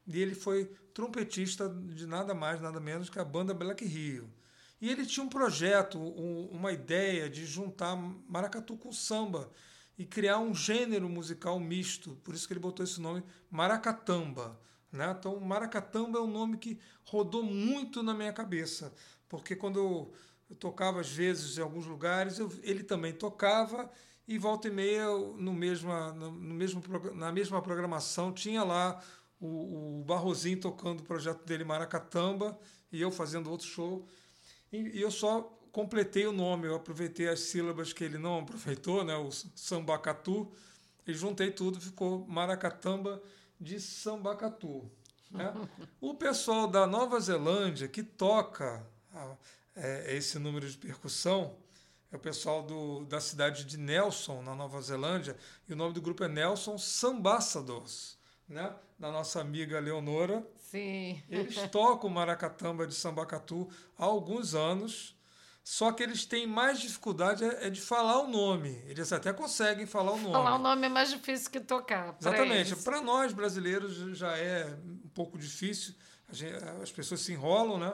e 0.08 0.20
ele 0.20 0.34
foi 0.34 0.66
trompetista 0.94 1.70
de 1.70 2.08
nada 2.08 2.34
mais, 2.34 2.62
nada 2.62 2.80
menos 2.80 3.10
que 3.10 3.20
a 3.20 3.26
banda 3.26 3.54
Black 3.54 3.84
Rio. 3.86 4.32
E 4.80 4.90
ele 4.90 5.06
tinha 5.06 5.24
um 5.24 5.30
projeto, 5.30 6.00
um, 6.00 6.48
uma 6.52 6.72
ideia 6.72 7.30
de 7.30 7.46
juntar 7.46 7.96
maracatu 7.96 8.78
com 8.78 8.92
samba 8.92 9.52
e 9.98 10.06
criar 10.06 10.38
um 10.38 10.54
gênero 10.54 11.10
musical 11.10 11.60
misto. 11.60 12.16
Por 12.24 12.34
isso 12.34 12.48
que 12.48 12.54
ele 12.54 12.60
botou 12.60 12.84
esse 12.84 13.02
nome 13.02 13.24
Maracatamba. 13.50 14.60
Né? 14.92 15.14
Então, 15.18 15.40
Maracatamba 15.40 16.20
é 16.20 16.22
um 16.22 16.32
nome 16.32 16.58
que 16.58 16.80
rodou 17.04 17.44
muito 17.44 18.02
na 18.02 18.14
minha 18.14 18.32
cabeça, 18.32 18.94
porque 19.28 19.56
quando 19.56 19.80
eu, 19.80 20.14
eu 20.50 20.56
tocava 20.56 21.02
às 21.02 21.10
vezes 21.10 21.58
em 21.58 21.62
alguns 21.62 21.86
lugares, 21.86 22.40
eu, 22.40 22.52
ele 22.64 22.84
também 22.84 23.12
tocava 23.12 23.92
e 24.28 24.38
volta 24.38 24.68
e 24.68 24.72
meia 24.72 25.08
no 25.08 25.54
mesma, 25.54 26.14
no, 26.14 26.32
no 26.32 26.54
mesmo, 26.54 26.82
na 27.16 27.32
mesma 27.32 27.62
programação 27.62 28.32
tinha 28.32 28.64
lá 28.64 29.02
o, 29.40 30.00
o 30.00 30.04
Barrozinho 30.06 30.60
tocando 30.60 31.02
o 31.02 31.04
projeto 31.04 31.46
dele 31.46 31.64
Maracatamba 31.64 32.58
e 32.92 33.02
eu 33.02 33.12
fazendo 33.12 33.50
outro 33.50 33.68
show. 33.68 34.08
E, 34.72 34.78
e, 34.98 35.02
eu 35.02 35.12
só 35.12 35.42
completei 35.72 36.26
o 36.26 36.32
nome, 36.32 36.68
eu 36.68 36.76
aproveitei 36.76 37.28
as 37.28 37.42
sílabas 37.42 37.94
que 37.94 38.04
ele 38.04 38.18
não 38.18 38.40
aproveitou, 38.40 39.04
né, 39.04 39.16
o 39.16 39.30
Sambacatu, 39.32 40.52
e 41.06 41.14
juntei 41.14 41.52
tudo, 41.52 41.80
ficou 41.80 42.26
Maracatamba 42.28 43.22
de 43.60 43.80
Sambacatu. 43.80 44.90
Né? 45.30 45.54
o 46.02 46.14
pessoal 46.16 46.68
da 46.68 46.88
Nova 46.88 47.20
Zelândia 47.20 47.88
que 47.88 48.04
toca 48.04 48.86
a, 49.14 49.36
é, 49.76 50.16
esse 50.16 50.40
número 50.40 50.68
de 50.68 50.78
percussão 50.78 51.56
é 52.12 52.16
o 52.16 52.20
pessoal 52.20 52.64
do, 52.64 53.06
da 53.06 53.20
cidade 53.20 53.66
de 53.66 53.78
Nelson, 53.78 54.42
na 54.42 54.56
Nova 54.56 54.82
Zelândia, 54.82 55.38
e 55.68 55.74
o 55.74 55.76
nome 55.76 55.94
do 55.94 56.02
grupo 56.02 56.24
é 56.24 56.28
Nelson 56.28 56.78
Sambassadors 56.78 58.17
né? 58.48 58.74
da 58.98 59.12
nossa 59.12 59.40
amiga 59.40 59.80
Leonora. 59.80 60.46
Sim. 60.60 61.22
Eles 61.30 61.56
tocam 61.70 62.10
maracatamba 62.10 62.88
de 62.88 62.94
Sambacatu 62.94 63.70
há 63.98 64.06
alguns 64.06 64.56
anos, 64.56 65.16
só 65.64 65.92
que 65.92 66.02
eles 66.02 66.26
têm 66.26 66.48
mais 66.48 66.80
dificuldade 66.80 67.44
é, 67.44 67.68
é 67.68 67.70
de 67.70 67.82
falar 67.82 68.20
o 68.20 68.28
nome. 68.28 68.82
Eles 68.88 69.12
até 69.12 69.32
conseguem 69.34 69.86
falar 69.86 70.14
o 70.14 70.18
nome. 70.18 70.34
Falar 70.34 70.56
o 70.56 70.60
nome 70.60 70.86
é 70.86 70.90
mais 70.90 71.10
difícil 71.10 71.52
que 71.52 71.60
tocar. 71.60 72.16
Exatamente. 72.20 72.76
Para 72.78 73.02
nós 73.02 73.34
brasileiros 73.34 74.18
já 74.18 74.36
é 74.38 74.66
um 74.84 75.10
pouco 75.14 75.38
difícil. 75.38 75.94
Gente, 76.32 76.56
as 76.82 76.92
pessoas 76.92 77.22
se 77.22 77.34
enrolam, 77.34 77.80
né? 77.80 77.94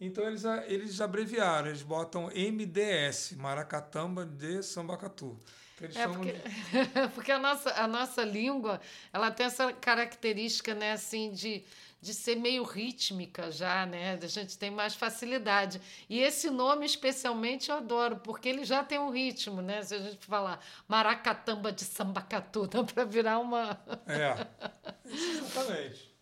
Então 0.00 0.24
eles, 0.26 0.42
eles 0.66 1.00
abreviaram, 1.00 1.68
eles 1.68 1.82
botam 1.82 2.28
MDS, 2.28 3.34
Maracatamba 3.36 4.26
de 4.26 4.62
Sambacatu. 4.62 5.38
Eles 5.82 5.96
é 5.96 6.06
porque, 6.06 6.34
porque 7.14 7.32
a, 7.32 7.38
nossa, 7.38 7.72
a 7.74 7.88
nossa 7.88 8.22
língua 8.22 8.80
ela 9.12 9.30
tem 9.30 9.46
essa 9.46 9.72
característica 9.72 10.74
né, 10.74 10.92
assim, 10.92 11.32
de, 11.32 11.64
de 12.00 12.14
ser 12.14 12.36
meio 12.36 12.62
rítmica 12.62 13.50
já, 13.50 13.84
né? 13.84 14.18
A 14.22 14.26
gente 14.26 14.56
tem 14.56 14.70
mais 14.70 14.94
facilidade. 14.94 15.80
E 16.08 16.20
esse 16.20 16.50
nome, 16.50 16.86
especialmente, 16.86 17.70
eu 17.70 17.76
adoro, 17.76 18.16
porque 18.16 18.48
ele 18.48 18.64
já 18.64 18.84
tem 18.84 18.98
um 18.98 19.10
ritmo, 19.10 19.60
né? 19.60 19.82
Se 19.82 19.94
a 19.94 19.98
gente 19.98 20.24
falar 20.24 20.64
maracatamba 20.86 21.72
de 21.72 21.84
sambacatu, 21.84 22.66
dá 22.68 22.84
para 22.84 23.04
virar 23.04 23.38
uma. 23.40 23.80
É, 24.06 24.46
exatamente. 25.04 26.12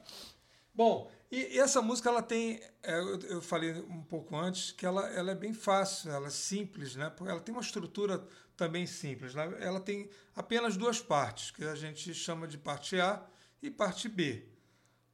Bom, 0.74 1.10
e, 1.30 1.58
essa 1.58 1.80
música 1.80 2.08
ela 2.08 2.22
tem, 2.22 2.60
é, 2.82 2.98
eu, 2.98 3.20
eu, 3.20 3.42
falei 3.42 3.72
um 3.72 4.02
pouco 4.02 4.36
antes, 4.36 4.72
que 4.72 4.84
ela, 4.84 5.08
ela 5.10 5.30
é 5.30 5.34
bem 5.34 5.54
fácil, 5.54 6.10
ela 6.10 6.26
é 6.26 6.30
simples, 6.30 6.96
né? 6.96 7.08
Porque 7.10 7.30
ela 7.30 7.40
tem 7.40 7.54
uma 7.54 7.60
estrutura 7.60 8.26
também 8.56 8.86
simples. 8.86 9.34
Né? 9.34 9.56
Ela 9.60 9.80
tem 9.80 10.10
apenas 10.34 10.76
duas 10.76 11.00
partes, 11.00 11.50
que 11.50 11.64
a 11.64 11.74
gente 11.74 12.12
chama 12.12 12.48
de 12.48 12.58
parte 12.58 13.00
A 13.00 13.24
e 13.62 13.70
parte 13.70 14.08
B. 14.08 14.44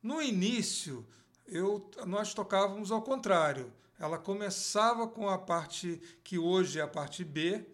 No 0.03 0.23
início, 0.23 1.07
eu, 1.47 1.91
nós 2.07 2.33
tocávamos 2.33 2.91
ao 2.91 3.03
contrário. 3.03 3.73
Ela 3.99 4.19
começava 4.19 5.07
com 5.07 5.29
a 5.29 5.39
parte 5.39 6.01
que 6.25 6.39
hoje 6.39 6.79
é 6.79 6.83
a 6.83 6.89
parte 6.89 7.25
B 7.25 7.65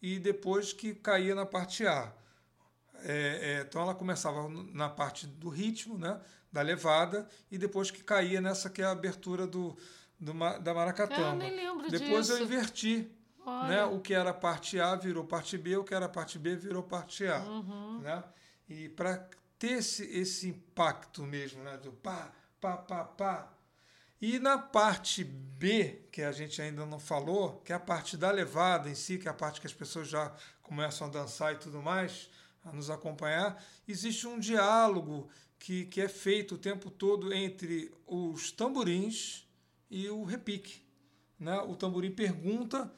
e 0.00 0.18
depois 0.18 0.72
que 0.72 0.94
caía 0.94 1.34
na 1.34 1.46
parte 1.46 1.86
A. 1.86 2.12
É, 3.02 3.58
é, 3.58 3.60
então 3.60 3.82
ela 3.82 3.94
começava 3.94 4.48
na 4.48 4.88
parte 4.88 5.26
do 5.26 5.48
ritmo, 5.48 5.98
né, 5.98 6.20
da 6.54 6.62
levada, 6.62 7.28
e 7.50 7.58
depois 7.58 7.90
que 7.90 8.02
caía 8.02 8.40
nessa 8.40 8.70
que 8.70 8.80
é 8.80 8.84
a 8.84 8.92
abertura 8.92 9.44
do, 9.44 9.76
do 10.20 10.32
da 10.60 10.72
maracatamba. 10.72 11.22
Eu 11.22 11.34
nem 11.34 11.50
lembro 11.50 11.90
depois 11.90 12.28
disso. 12.28 12.38
eu 12.38 12.44
inverti 12.44 13.10
né? 13.68 13.84
O 13.84 14.00
que 14.00 14.14
era 14.14 14.32
parte 14.32 14.80
A 14.80 14.94
virou 14.94 15.24
parte 15.24 15.58
B, 15.58 15.76
o 15.76 15.84
que 15.84 15.92
era 15.92 16.08
parte 16.08 16.38
B 16.38 16.56
virou 16.56 16.82
parte 16.82 17.26
A. 17.26 17.40
Uhum. 17.40 17.98
Né? 17.98 18.24
E 18.68 18.88
para 18.88 19.28
ter 19.58 19.72
esse, 19.72 20.04
esse 20.04 20.48
impacto 20.48 21.24
mesmo, 21.24 21.62
né? 21.62 21.76
do 21.76 21.92
pá, 21.92 22.32
pá, 22.60 22.76
pá, 22.76 23.04
pá. 23.04 23.50
E 24.20 24.38
na 24.38 24.56
parte 24.56 25.22
B, 25.22 26.06
que 26.10 26.22
a 26.22 26.32
gente 26.32 26.62
ainda 26.62 26.86
não 26.86 26.98
falou, 26.98 27.60
que 27.62 27.72
é 27.72 27.76
a 27.76 27.80
parte 27.80 28.16
da 28.16 28.30
levada 28.30 28.88
em 28.88 28.94
si, 28.94 29.18
que 29.18 29.28
é 29.28 29.30
a 29.30 29.34
parte 29.34 29.60
que 29.60 29.66
as 29.66 29.74
pessoas 29.74 30.08
já 30.08 30.32
começam 30.62 31.08
a 31.08 31.10
dançar 31.10 31.52
e 31.52 31.58
tudo 31.58 31.82
mais, 31.82 32.30
a 32.64 32.72
nos 32.72 32.88
acompanhar, 32.88 33.62
existe 33.86 34.26
um 34.26 34.38
diálogo 34.38 35.28
que, 35.64 35.86
que 35.86 36.02
é 36.02 36.08
feito 36.08 36.56
o 36.56 36.58
tempo 36.58 36.90
todo 36.90 37.32
entre 37.32 37.90
os 38.06 38.52
tamborins 38.52 39.48
e 39.90 40.10
o 40.10 40.22
repique. 40.22 40.82
Né? 41.40 41.58
O 41.60 41.74
tamborim 41.74 42.10
pergunta 42.10 42.92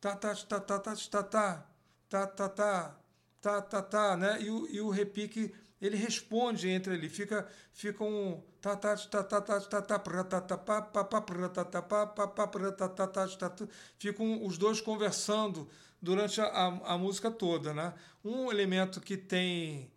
tá, 0.00 0.16
tá, 0.16 0.34
tá, 0.34 0.58
tá, 0.58 0.78
tá, 0.78 0.96
tá, 0.96 1.22
tá, 1.22 1.68
tá, 2.08 2.26
tá, 2.26 2.48
tá, 2.48 2.98
tá, 3.42 3.60
tá, 3.60 3.82
tá, 3.82 4.16
né? 4.16 4.40
E 4.40 4.48
o, 4.48 4.66
e 4.70 4.80
o 4.80 4.88
repique 4.88 5.54
ele 5.82 5.98
responde 5.98 6.66
entre 6.70 6.94
ele, 6.94 7.10
fica 7.10 7.46
fica 7.74 8.02
um 8.02 8.42
tá 8.58 8.74
tá 8.74 8.96
tá 8.96 9.22
tá 9.22 9.40
tá 9.42 9.60
tá 9.60 9.82
tá 9.82 9.98
tá 9.98 10.24
tá 10.24 10.40
tá 10.40 10.56
pa 10.56 10.80
pa 10.80 11.04
pa 11.04 11.20
tá 11.20 11.64
tá 11.66 11.82
pa 11.82 12.06
pa 12.06 12.26
pa 12.26 12.46
tá 12.72 12.88
tá 12.88 13.06
tá 13.06 13.28
tá 13.28 13.68
ficam 13.98 14.46
os 14.46 14.56
dois 14.56 14.80
conversando 14.80 15.68
durante 16.00 16.40
a, 16.40 16.46
a 16.86 16.96
música 16.96 17.30
toda, 17.30 17.74
né? 17.74 17.92
Um 18.24 18.50
elemento 18.50 18.98
que 18.98 19.18
tem 19.18 19.90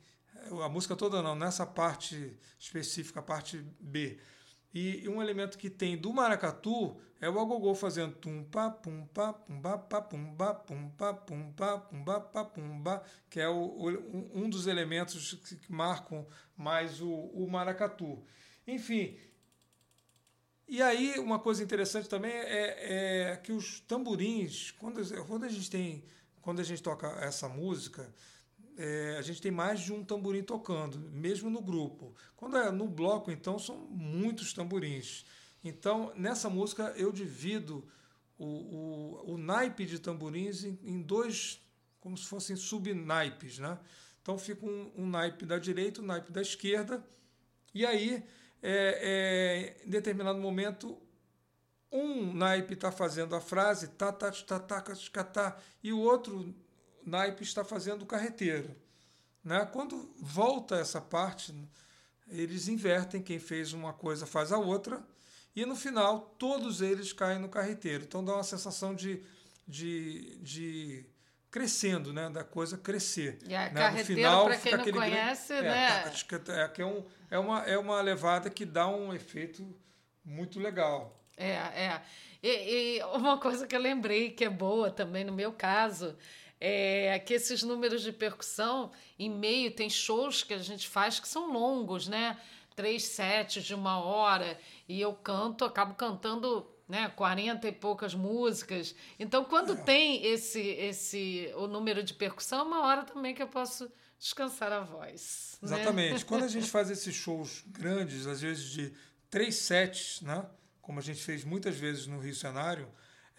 a 0.63 0.69
música 0.69 0.95
toda 0.95 1.21
não, 1.21 1.35
nessa 1.35 1.65
parte 1.65 2.37
específica, 2.59 3.19
a 3.19 3.23
parte 3.23 3.57
B, 3.79 4.19
E, 4.73 5.07
um 5.09 5.21
elemento 5.21 5.57
que 5.57 5.69
tem 5.69 5.97
do 5.97 6.13
maracatu 6.13 6.97
é 7.19 7.29
o 7.29 7.39
agogô 7.39 7.75
fazendo 7.75 8.15
tum 8.15 8.43
pa 8.45 8.69
pum 8.69 9.05
pa 9.07 9.33
pum 9.33 9.59
ba 9.59 9.77
pa 9.77 10.01
pum 10.01 10.33
ba 10.33 10.53
pum 10.53 10.89
pa 10.89 11.13
pum 11.13 11.51
pa 11.51 11.77
pum 11.77 12.03
ba 12.03 12.21
pa 12.21 12.45
pum 12.45 12.81
ba, 12.81 13.03
que 13.29 13.39
é 13.39 13.49
o, 13.49 13.89
um 14.33 14.49
dos 14.49 14.67
elementos 14.67 15.33
que 15.33 15.71
marcam 15.71 16.25
mais 16.55 17.01
o, 17.01 17.11
o 17.11 17.49
maracatu. 17.51 18.23
Enfim, 18.65 19.17
e 20.67 20.81
aí 20.81 21.19
uma 21.19 21.37
coisa 21.37 21.61
interessante 21.61 22.07
também 22.07 22.31
é, 22.31 23.33
é 23.33 23.37
que 23.37 23.51
os 23.51 23.81
tamborins, 23.81 24.71
quando, 24.71 25.01
quando 25.27 25.43
a 25.43 25.49
gente 25.49 25.69
tem, 25.69 26.05
quando 26.41 26.61
a 26.61 26.63
gente 26.63 26.81
toca 26.81 27.07
essa 27.19 27.49
música, 27.49 28.09
é, 28.77 29.15
a 29.17 29.21
gente 29.21 29.41
tem 29.41 29.51
mais 29.51 29.79
de 29.79 29.93
um 29.93 30.03
tamborim 30.03 30.43
tocando, 30.43 30.99
mesmo 31.11 31.49
no 31.49 31.61
grupo. 31.61 32.13
Quando 32.35 32.57
é 32.57 32.71
no 32.71 32.87
bloco, 32.87 33.31
então, 33.31 33.59
são 33.59 33.77
muitos 33.77 34.53
tamborins. 34.53 35.25
Então, 35.63 36.11
nessa 36.15 36.49
música, 36.49 36.93
eu 36.95 37.11
divido 37.11 37.87
o, 38.37 38.45
o, 38.45 39.33
o 39.33 39.37
naipe 39.37 39.85
de 39.85 39.99
tamborins 39.99 40.63
em, 40.63 40.79
em, 40.83 41.01
dois, 41.01 41.61
como 41.99 42.17
se 42.17 42.25
fossem 42.25 42.55
subnaipes. 42.55 43.59
Né? 43.59 43.77
Então, 44.21 44.37
fica 44.37 44.65
um, 44.65 44.91
um 44.95 45.07
naipe 45.07 45.45
da 45.45 45.59
direita, 45.59 46.01
um 46.01 46.05
naipe 46.05 46.31
da 46.31 46.41
esquerda, 46.41 47.05
e 47.73 47.85
aí, 47.85 48.23
é, 48.61 49.77
é, 49.81 49.85
em 49.85 49.89
determinado 49.89 50.39
momento, 50.39 50.97
um 51.91 52.33
naipe 52.33 52.73
está 52.73 52.91
fazendo 52.91 53.35
a 53.35 53.41
frase 53.41 53.89
tá, 53.89 54.11
tá, 54.11 54.31
tá, 54.31 54.59
tá, 54.59 54.81
tá, 54.81 55.23
tá, 55.23 55.57
e 55.83 55.91
o 55.91 55.99
outro 55.99 56.53
naipe 57.05 57.43
está 57.43 57.63
fazendo 57.63 58.03
o 58.03 58.05
carreteiro. 58.05 58.75
Né? 59.43 59.67
Quando 59.71 60.13
volta 60.17 60.75
essa 60.75 61.01
parte, 61.01 61.53
eles 62.27 62.67
invertem, 62.67 63.21
quem 63.21 63.39
fez 63.39 63.73
uma 63.73 63.93
coisa 63.93 64.25
faz 64.25 64.51
a 64.51 64.57
outra, 64.57 65.03
e 65.55 65.65
no 65.65 65.75
final 65.75 66.35
todos 66.37 66.81
eles 66.81 67.11
caem 67.11 67.39
no 67.39 67.49
carreteiro. 67.49 68.03
Então 68.03 68.23
dá 68.23 68.33
uma 68.33 68.43
sensação 68.43 68.95
de, 68.95 69.21
de, 69.67 70.37
de 70.37 71.05
crescendo, 71.49 72.13
né? 72.13 72.29
da 72.29 72.43
coisa 72.43 72.77
crescer. 72.77 73.39
E 73.45 73.55
a 73.55 73.63
né? 73.63 73.69
carreteiro, 73.69 74.45
para 74.45 74.57
quem 74.57 74.73
não 74.73 74.99
conhece, 74.99 75.53
grande, 75.53 75.67
né? 75.67 76.13
É, 76.47 76.51
é, 76.51 76.71
é, 76.77 76.85
um, 76.85 77.05
é, 77.29 77.39
uma, 77.39 77.59
é 77.63 77.77
uma 77.77 78.01
levada 78.01 78.49
que 78.49 78.65
dá 78.65 78.87
um 78.87 79.13
efeito 79.13 79.67
muito 80.23 80.59
legal. 80.59 81.19
É, 81.35 81.53
é. 81.53 82.01
E, 82.43 82.97
e 82.97 83.03
uma 83.03 83.37
coisa 83.39 83.67
que 83.67 83.75
eu 83.75 83.79
lembrei 83.79 84.31
que 84.31 84.45
é 84.45 84.49
boa 84.49 84.89
também 84.89 85.23
no 85.23 85.33
meu 85.33 85.51
caso 85.51 86.15
é 86.61 87.17
que 87.17 87.33
esses 87.33 87.63
números 87.63 88.03
de 88.03 88.11
percussão, 88.11 88.91
em 89.17 89.29
meio, 89.29 89.71
tem 89.71 89.89
shows 89.89 90.43
que 90.43 90.53
a 90.53 90.59
gente 90.59 90.87
faz 90.87 91.19
que 91.19 91.27
são 91.27 91.51
longos, 91.51 92.07
né? 92.07 92.37
Três 92.75 93.03
sets 93.03 93.63
de 93.63 93.73
uma 93.73 93.99
hora, 93.99 94.57
e 94.87 95.01
eu 95.01 95.13
canto, 95.13 95.65
acabo 95.65 95.95
cantando 95.95 96.65
né, 96.87 97.09
40 97.15 97.67
e 97.67 97.71
poucas 97.71 98.13
músicas. 98.13 98.93
Então, 99.19 99.43
quando 99.43 99.73
é. 99.73 99.75
tem 99.77 100.25
esse, 100.25 100.61
esse 100.61 101.51
o 101.55 101.65
número 101.65 102.03
de 102.03 102.13
percussão, 102.13 102.59
é 102.59 102.63
uma 102.63 102.85
hora 102.85 103.03
também 103.03 103.33
que 103.33 103.41
eu 103.41 103.47
posso 103.47 103.91
descansar 104.19 104.71
a 104.71 104.81
voz. 104.81 105.57
Né? 105.61 105.67
Exatamente. 105.67 106.13
Né? 106.13 106.25
Quando 106.27 106.43
a 106.43 106.47
gente 106.49 106.69
faz 106.69 106.91
esses 106.91 107.15
shows 107.15 107.63
grandes, 107.67 108.27
às 108.27 108.41
vezes 108.41 108.65
de 108.65 108.93
três 109.29 109.55
sets, 109.55 110.21
né, 110.21 110.45
como 110.81 110.99
a 110.99 111.01
gente 111.01 111.23
fez 111.23 111.43
muitas 111.43 111.75
vezes 111.75 112.05
no 112.05 112.19
Rio 112.19 112.35
Cenário, 112.35 112.87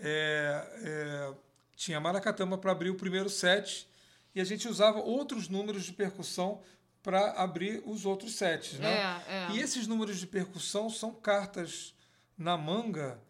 é, 0.00 0.66
é 0.82 1.34
tinha 1.76 2.00
maracatamba 2.00 2.58
para 2.58 2.72
abrir 2.72 2.90
o 2.90 2.94
primeiro 2.94 3.28
set 3.28 3.88
e 4.34 4.40
a 4.40 4.44
gente 4.44 4.68
usava 4.68 4.98
outros 4.98 5.48
números 5.48 5.84
de 5.84 5.92
percussão 5.92 6.62
para 7.02 7.32
abrir 7.32 7.82
os 7.84 8.06
outros 8.06 8.34
sets. 8.34 8.78
Né? 8.78 9.22
É, 9.28 9.34
é. 9.34 9.50
E 9.52 9.60
esses 9.60 9.86
números 9.86 10.18
de 10.18 10.26
percussão 10.26 10.88
são 10.88 11.12
cartas 11.12 11.94
na 12.38 12.56
manga, 12.56 13.20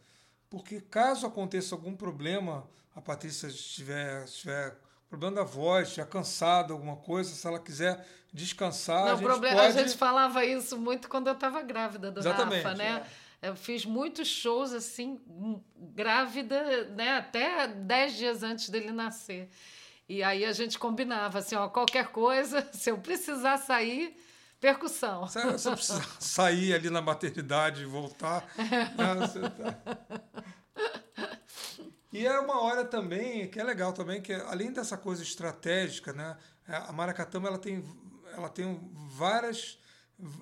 porque 0.50 0.80
caso 0.80 1.26
aconteça 1.26 1.74
algum 1.74 1.96
problema, 1.96 2.68
a 2.94 3.00
Patrícia 3.00 3.46
estiver, 3.46 4.24
estiver 4.24 4.76
problema 5.08 5.36
da 5.36 5.44
voz, 5.44 5.88
estiver 5.88 6.06
cansada, 6.06 6.72
alguma 6.72 6.96
coisa, 6.96 7.34
se 7.34 7.46
ela 7.46 7.58
quiser 7.58 8.06
descansar, 8.32 9.04
Não, 9.04 9.12
a 9.12 9.16
gente 9.16 9.24
problema, 9.24 9.56
pode... 9.56 9.78
A 9.78 9.82
gente 9.82 9.96
falava 9.98 10.44
isso 10.44 10.78
muito 10.78 11.08
quando 11.08 11.26
eu 11.26 11.34
estava 11.34 11.60
grávida 11.60 12.10
do 12.10 12.20
Exatamente, 12.20 12.62
Rafa, 12.62 12.76
né? 12.76 13.04
É. 13.06 13.21
Eu 13.42 13.56
fiz 13.56 13.84
muitos 13.84 14.28
shows 14.28 14.72
assim, 14.72 15.20
grávida, 15.76 16.84
né, 16.90 17.16
até 17.16 17.66
dez 17.66 18.16
dias 18.16 18.44
antes 18.44 18.70
dele 18.70 18.92
nascer. 18.92 19.50
E 20.08 20.22
aí 20.22 20.44
a 20.44 20.52
gente 20.52 20.78
combinava 20.78 21.40
assim, 21.40 21.56
ó, 21.56 21.68
qualquer 21.68 22.12
coisa, 22.12 22.64
se 22.72 22.90
eu 22.90 22.98
precisar 22.98 23.58
sair, 23.58 24.16
percussão. 24.60 25.26
Se 25.26 25.42
você 25.42 25.70
precisar 25.72 26.06
sair 26.20 26.72
ali 26.72 26.88
na 26.88 27.02
maternidade 27.02 27.82
e 27.82 27.84
voltar. 27.84 28.46
né, 28.56 28.90
tá... 29.50 30.02
E 32.12 32.24
é 32.24 32.38
uma 32.38 32.60
hora 32.60 32.84
também 32.84 33.48
que 33.48 33.58
é 33.58 33.64
legal 33.64 33.92
também, 33.92 34.22
que 34.22 34.32
além 34.32 34.70
dessa 34.70 34.96
coisa 34.96 35.22
estratégica, 35.22 36.12
né, 36.12 36.36
a 36.68 36.92
Maracatama 36.92 37.48
ela 37.48 37.58
tem, 37.58 37.82
ela 38.36 38.48
tem 38.48 38.78
várias 39.08 39.81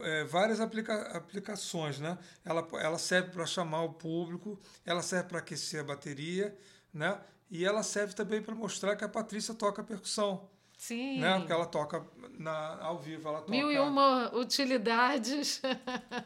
é, 0.01 0.25
várias 0.25 0.61
aplica 0.61 1.17
aplicações. 1.17 1.99
Né? 1.99 2.19
Ela, 2.45 2.67
ela 2.81 2.99
serve 2.99 3.31
para 3.31 3.47
chamar 3.47 3.83
o 3.83 3.95
público, 3.95 4.59
ela 4.85 5.03
serve 5.03 5.29
para 5.29 5.39
aquecer 5.39 5.81
a 5.81 5.85
bateria, 5.85 6.57
né? 6.93 7.19
e 7.51 7.65
ela 7.65 7.83
serve 7.83 8.15
também 8.15 8.41
para 8.41 8.55
mostrar 8.55 8.97
que 8.97 9.05
a 9.05 9.09
Patrícia 9.09 9.55
toca 9.55 9.83
percussão. 9.83 10.49
Sim. 10.81 11.21
Né? 11.21 11.37
Porque 11.39 11.53
ela 11.53 11.67
toca 11.67 12.07
na, 12.39 12.83
ao 12.83 12.99
vivo. 12.99 13.29
Ela 13.29 13.41
toca, 13.41 13.51
Mil 13.51 13.71
e 13.71 13.79
uma 13.79 14.35
utilidades. 14.35 15.61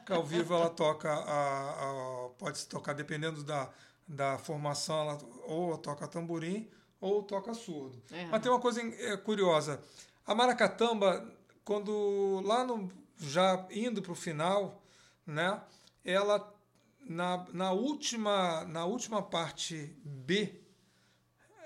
ao 0.09 0.25
vivo 0.25 0.55
ela 0.55 0.71
toca, 0.71 1.13
a, 1.13 1.71
a, 1.71 2.29
pode 2.39 2.59
se 2.59 2.69
tocar 2.69 2.93
dependendo 2.93 3.43
da, 3.43 3.69
da 4.07 4.39
formação, 4.39 5.01
ela 5.01 5.19
ou 5.47 5.77
toca 5.77 6.07
tamborim 6.07 6.71
ou 7.01 7.23
toca 7.23 7.53
surdo. 7.53 8.01
É. 8.13 8.27
Mas 8.27 8.43
tem 8.43 8.51
uma 8.51 8.61
coisa 8.61 8.81
é, 8.81 9.17
curiosa. 9.17 9.83
A 10.25 10.35
maracatamba, 10.35 11.27
quando 11.65 12.41
lá 12.45 12.65
no 12.65 12.89
já 13.19 13.67
indo 13.71 14.03
para 14.03 14.13
o 14.13 14.17
final, 14.17 14.83
né, 15.27 15.61
ela 16.05 16.53
na, 17.01 17.47
na, 17.53 17.73
última, 17.73 18.65
na 18.65 18.85
última 18.85 19.23
parte 19.23 19.97
B, 20.05 20.61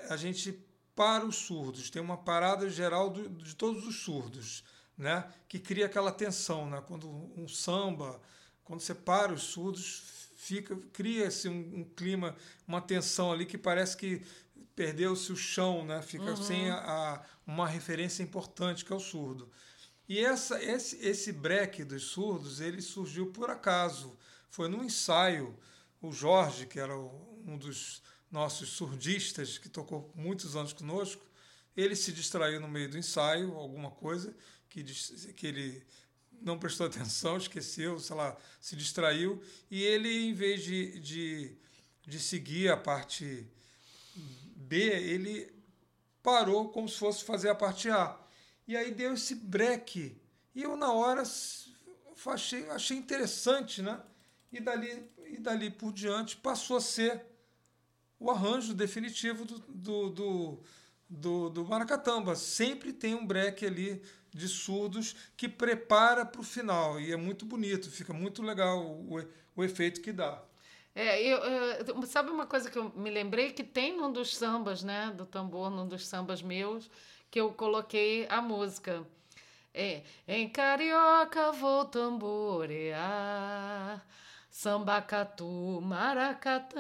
a 0.08 0.16
gente 0.16 0.64
para 0.94 1.24
os 1.24 1.37
surdos, 1.37 1.90
tem 1.90 2.02
uma 2.02 2.16
parada 2.16 2.68
geral 2.68 3.11
do, 3.11 3.28
de 3.28 3.54
todos 3.54 3.87
os 3.87 4.02
surdos, 4.02 4.64
né, 4.96 5.32
que 5.48 5.58
cria 5.58 5.87
aquela 5.87 6.11
tensão, 6.11 6.68
né, 6.68 6.82
quando 6.87 7.08
um 7.08 7.46
samba, 7.46 8.20
quando 8.64 8.80
você 8.80 8.94
para 8.94 9.32
os 9.32 9.42
surdos, 9.42 10.30
fica 10.37 10.76
cria-se 10.92 11.48
um, 11.48 11.80
um, 11.80 11.84
clima, 11.84 12.34
uma 12.66 12.80
tensão 12.80 13.30
ali 13.30 13.46
que 13.46 13.56
parece 13.56 13.96
que 13.96 14.22
perdeu-se 14.74 15.32
o 15.32 15.37
chão, 15.37 15.84
né, 15.84 16.02
fica 16.02 16.30
uhum. 16.30 16.37
sem 16.37 16.70
a, 16.70 16.76
a, 16.76 17.22
uma 17.46 17.68
referência 17.68 18.22
importante 18.22 18.84
que 18.84 18.92
é 18.92 18.96
o 18.96 19.00
surdo. 19.00 19.48
E 20.09 20.21
essa, 20.21 20.62
esse, 20.62 20.97
esse 21.07 21.33
break 21.33 21.85
dos 21.85 22.05
surdos 22.05 22.61
ele 22.61 22.81
surgiu 22.81 23.27
por 23.27 23.51
acaso. 23.51 24.16
Foi 24.49 24.68
num 24.68 24.83
ensaio. 24.83 25.55
O 26.01 26.12
Jorge, 26.12 26.64
que 26.64 26.81
era 26.81 26.97
um 26.97 27.59
dos 27.59 28.03
nossos 28.31 28.71
surdistas, 28.71 29.59
que 29.59 29.68
tocou 29.68 30.12
muitos 30.14 30.55
anos 30.55 30.73
conosco, 30.73 31.27
ele 31.77 31.94
se 31.94 32.12
distraiu 32.12 32.61
no 32.61 32.68
meio 32.68 32.88
do 32.88 32.97
ensaio, 32.97 33.55
alguma 33.55 33.90
coisa 33.90 34.35
que, 34.68 34.83
que 34.83 35.47
ele 35.47 35.83
não 36.40 36.59
prestou 36.59 36.87
atenção, 36.88 37.37
esqueceu, 37.37 37.99
sei 37.99 38.16
lá, 38.16 38.37
se 38.61 38.77
distraiu, 38.77 39.42
e 39.71 39.83
ele, 39.83 40.29
em 40.29 40.33
vez 40.33 40.62
de, 40.62 40.99
de, 41.01 41.57
de 42.07 42.21
seguir 42.21 42.71
a 42.71 42.77
parte 42.77 43.47
B, 44.57 44.77
ele 44.77 45.53
parou 46.23 46.68
como 46.68 46.88
se 46.88 46.97
fosse 46.97 47.25
fazer 47.25 47.49
a 47.49 47.55
parte 47.55 47.88
A. 47.90 48.18
E 48.68 48.76
aí 48.76 48.90
deu 48.90 49.14
esse 49.14 49.35
break. 49.35 50.14
E 50.54 50.62
eu, 50.62 50.76
na 50.76 50.92
hora, 50.92 51.22
achei, 52.26 52.68
achei 52.68 52.98
interessante, 52.98 53.81
né? 53.81 53.98
E 54.52 54.61
dali, 54.61 55.11
e 55.26 55.38
dali 55.38 55.70
por 55.70 55.90
diante 55.90 56.37
passou 56.37 56.76
a 56.76 56.81
ser 56.81 57.24
o 58.20 58.31
arranjo 58.31 58.74
definitivo 58.74 59.46
do, 59.46 59.59
do, 59.59 60.11
do, 60.11 60.62
do, 61.09 61.48
do 61.48 61.64
Maracatamba. 61.64 62.37
Sempre 62.37 62.92
tem 62.92 63.14
um 63.14 63.26
break 63.26 63.64
ali 63.64 64.02
de 64.35 64.46
surdos 64.46 65.16
que 65.35 65.48
prepara 65.48 66.26
para 66.26 66.42
o 66.42 66.44
final. 66.44 67.00
E 67.00 67.11
é 67.11 67.16
muito 67.16 67.46
bonito, 67.46 67.90
fica 67.90 68.12
muito 68.12 68.42
legal 68.42 68.85
o, 68.85 69.16
o 69.57 69.64
efeito 69.64 70.02
que 70.02 70.12
dá. 70.12 70.42
É, 70.94 71.22
eu, 71.22 71.38
eu, 71.38 72.02
sabe 72.02 72.31
uma 72.31 72.44
coisa 72.44 72.70
que 72.70 72.76
eu 72.76 72.90
me 72.90 73.09
lembrei 73.09 73.52
que 73.52 73.62
tem 73.62 73.96
num 73.96 74.12
dos 74.12 74.37
sambas, 74.37 74.83
né, 74.83 75.12
do 75.16 75.24
tambor, 75.24 75.70
num 75.70 75.87
dos 75.87 76.07
sambas 76.07 76.42
meus, 76.42 76.90
que 77.30 77.40
eu 77.40 77.52
coloquei 77.52 78.26
a 78.28 78.40
música. 78.40 79.06
É, 79.74 80.02
em 80.26 80.48
carioca 80.48 81.52
vou 81.52 81.84
tamborear, 81.84 82.96
sambacatu, 84.50 85.80
maracatamba. 85.82 86.78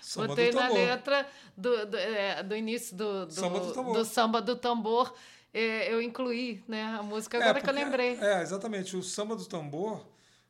Samba 0.00 0.28
Botei 0.28 0.52
na 0.52 0.68
letra 0.68 1.26
do, 1.56 1.86
do, 1.86 1.96
é, 1.96 2.42
do 2.42 2.54
início 2.54 2.96
do, 2.96 3.26
do, 3.26 3.32
samba 3.32 3.60
do, 3.60 3.92
do 3.92 4.04
samba 4.04 4.40
do 4.40 4.54
tambor. 4.54 5.12
É, 5.52 5.92
eu 5.92 6.00
incluí 6.00 6.62
né, 6.68 6.82
a 6.98 7.02
música 7.02 7.36
agora 7.36 7.50
é, 7.50 7.54
porque, 7.54 7.66
que 7.66 7.78
eu 7.78 7.84
lembrei. 7.84 8.16
É, 8.20 8.40
exatamente. 8.42 8.96
O 8.96 9.02
samba 9.02 9.34
do 9.34 9.44
tambor 9.44 10.06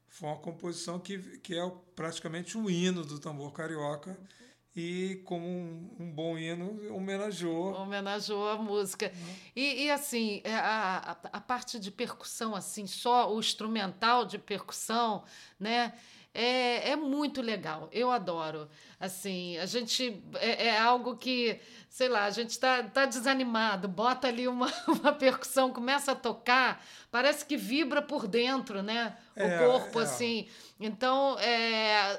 foi 0.07 0.29
uma 0.29 0.37
composição 0.37 0.99
que, 0.99 1.19
que 1.39 1.59
é 1.59 1.73
praticamente 1.97 2.59
um 2.59 2.69
hino 2.69 3.05
do 3.05 3.19
tambor 3.19 3.53
carioca 3.53 4.19
e 4.75 5.21
como 5.27 5.47
um, 5.47 5.91
um, 6.01 6.11
bom 6.11 6.39
hino 6.39 6.95
homenageou. 6.95 7.75
Homenageou 7.75 8.49
a 8.49 8.57
música. 8.57 9.13
Uhum. 9.15 9.35
e, 9.55 9.85
e, 9.85 9.91
assim 9.91 10.41
é, 10.45 10.55
a, 10.55 11.19
a, 11.23 11.37
a, 11.37 11.41
parte 11.41 11.79
de 11.79 11.91
percussão 11.91 12.55
assim 12.55 12.87
só 12.87 13.33
o 13.35 13.39
instrumental 13.39 14.25
de 14.25 14.39
percussão 14.39 15.25
né 15.61 15.93
é, 16.35 16.91
é 16.91 16.97
muito 16.97 17.43
legal 17.43 17.89
eu 17.93 18.11
adoro. 18.11 18.69
Assim 18.99 19.59
a 19.59 19.67
gente 19.67 20.23
é, 20.35 20.69
é 20.69 20.79
algo 20.79 21.17
que 21.17 21.61
sei 21.89 22.09
lá 22.09 22.25
a 22.25 22.31
gente 22.31 22.51
está 22.51 22.83
tá 22.83 23.05
desanimado 23.05 23.89
bota 23.89 24.29
ali 24.29 24.49
uma, 24.49 24.73
uma 24.87 25.13
percussão 25.13 25.73
começa 25.73 26.13
a 26.13 26.15
tocar 26.15 26.85
parece 27.11 27.45
que 27.45 27.57
vibra 27.57 28.01
por 28.01 28.27
dentro 28.27 28.83
né? 28.83 29.17
O 29.37 29.41
é, 29.41 29.59
corpo 29.59 30.01
é. 30.01 30.03
assim. 30.03 30.49
Então, 30.79 31.39
é, 31.39 32.19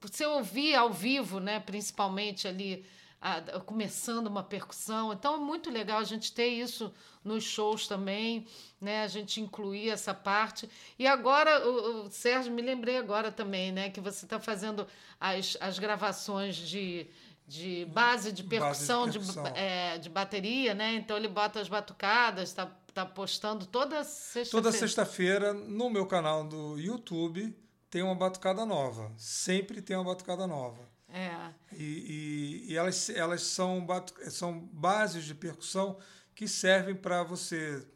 você 0.00 0.24
ouvir 0.24 0.74
ao 0.74 0.90
vivo, 0.90 1.40
né, 1.40 1.60
principalmente 1.60 2.48
ali, 2.48 2.84
a, 3.20 3.60
começando 3.60 4.26
uma 4.26 4.42
percussão. 4.42 5.12
Então, 5.12 5.34
é 5.34 5.38
muito 5.38 5.70
legal 5.70 5.98
a 5.98 6.04
gente 6.04 6.32
ter 6.32 6.48
isso 6.48 6.92
nos 7.24 7.44
shows 7.44 7.86
também, 7.86 8.46
né, 8.80 9.02
a 9.02 9.08
gente 9.08 9.40
incluir 9.40 9.90
essa 9.90 10.14
parte. 10.14 10.68
E 10.98 11.06
agora, 11.06 11.68
o, 11.68 12.06
o 12.06 12.10
Sérgio, 12.10 12.52
me 12.52 12.62
lembrei 12.62 12.96
agora 12.96 13.30
também, 13.30 13.72
né, 13.72 13.90
que 13.90 14.00
você 14.00 14.24
está 14.24 14.38
fazendo 14.40 14.86
as, 15.20 15.56
as 15.60 15.78
gravações 15.78 16.56
de 16.56 17.06
de 17.48 17.86
base 17.86 18.30
de 18.30 18.44
percussão, 18.44 19.06
base 19.06 19.18
de, 19.18 19.24
percussão. 19.24 19.52
De, 19.54 19.58
é, 19.58 19.96
de, 19.96 20.10
bateria, 20.10 20.74
né? 20.74 20.92
Então 20.96 21.16
ele 21.16 21.28
bota 21.28 21.58
as 21.58 21.66
batucadas, 21.66 22.50
está 22.50 22.66
tá 22.92 23.06
postando 23.06 23.64
toda 23.64 24.04
sexta-feira. 24.04 24.50
Toda 24.50 24.70
sexta-feira 24.70 25.54
no 25.54 25.88
meu 25.88 26.04
canal 26.04 26.44
do 26.44 26.78
YouTube 26.78 27.56
tem 27.88 28.02
uma 28.02 28.14
batucada 28.14 28.66
nova. 28.66 29.10
Sempre 29.16 29.80
tem 29.80 29.96
uma 29.96 30.04
batucada 30.04 30.46
nova. 30.46 30.86
É. 31.10 31.52
E, 31.72 31.84
e, 31.84 32.72
e 32.72 32.76
elas, 32.76 33.08
elas 33.10 33.42
são, 33.42 33.86
são 34.30 34.60
bases 34.72 35.24
de 35.24 35.34
percussão 35.34 35.98
que 36.34 36.46
servem 36.46 36.94
para 36.94 37.22
você 37.22 37.86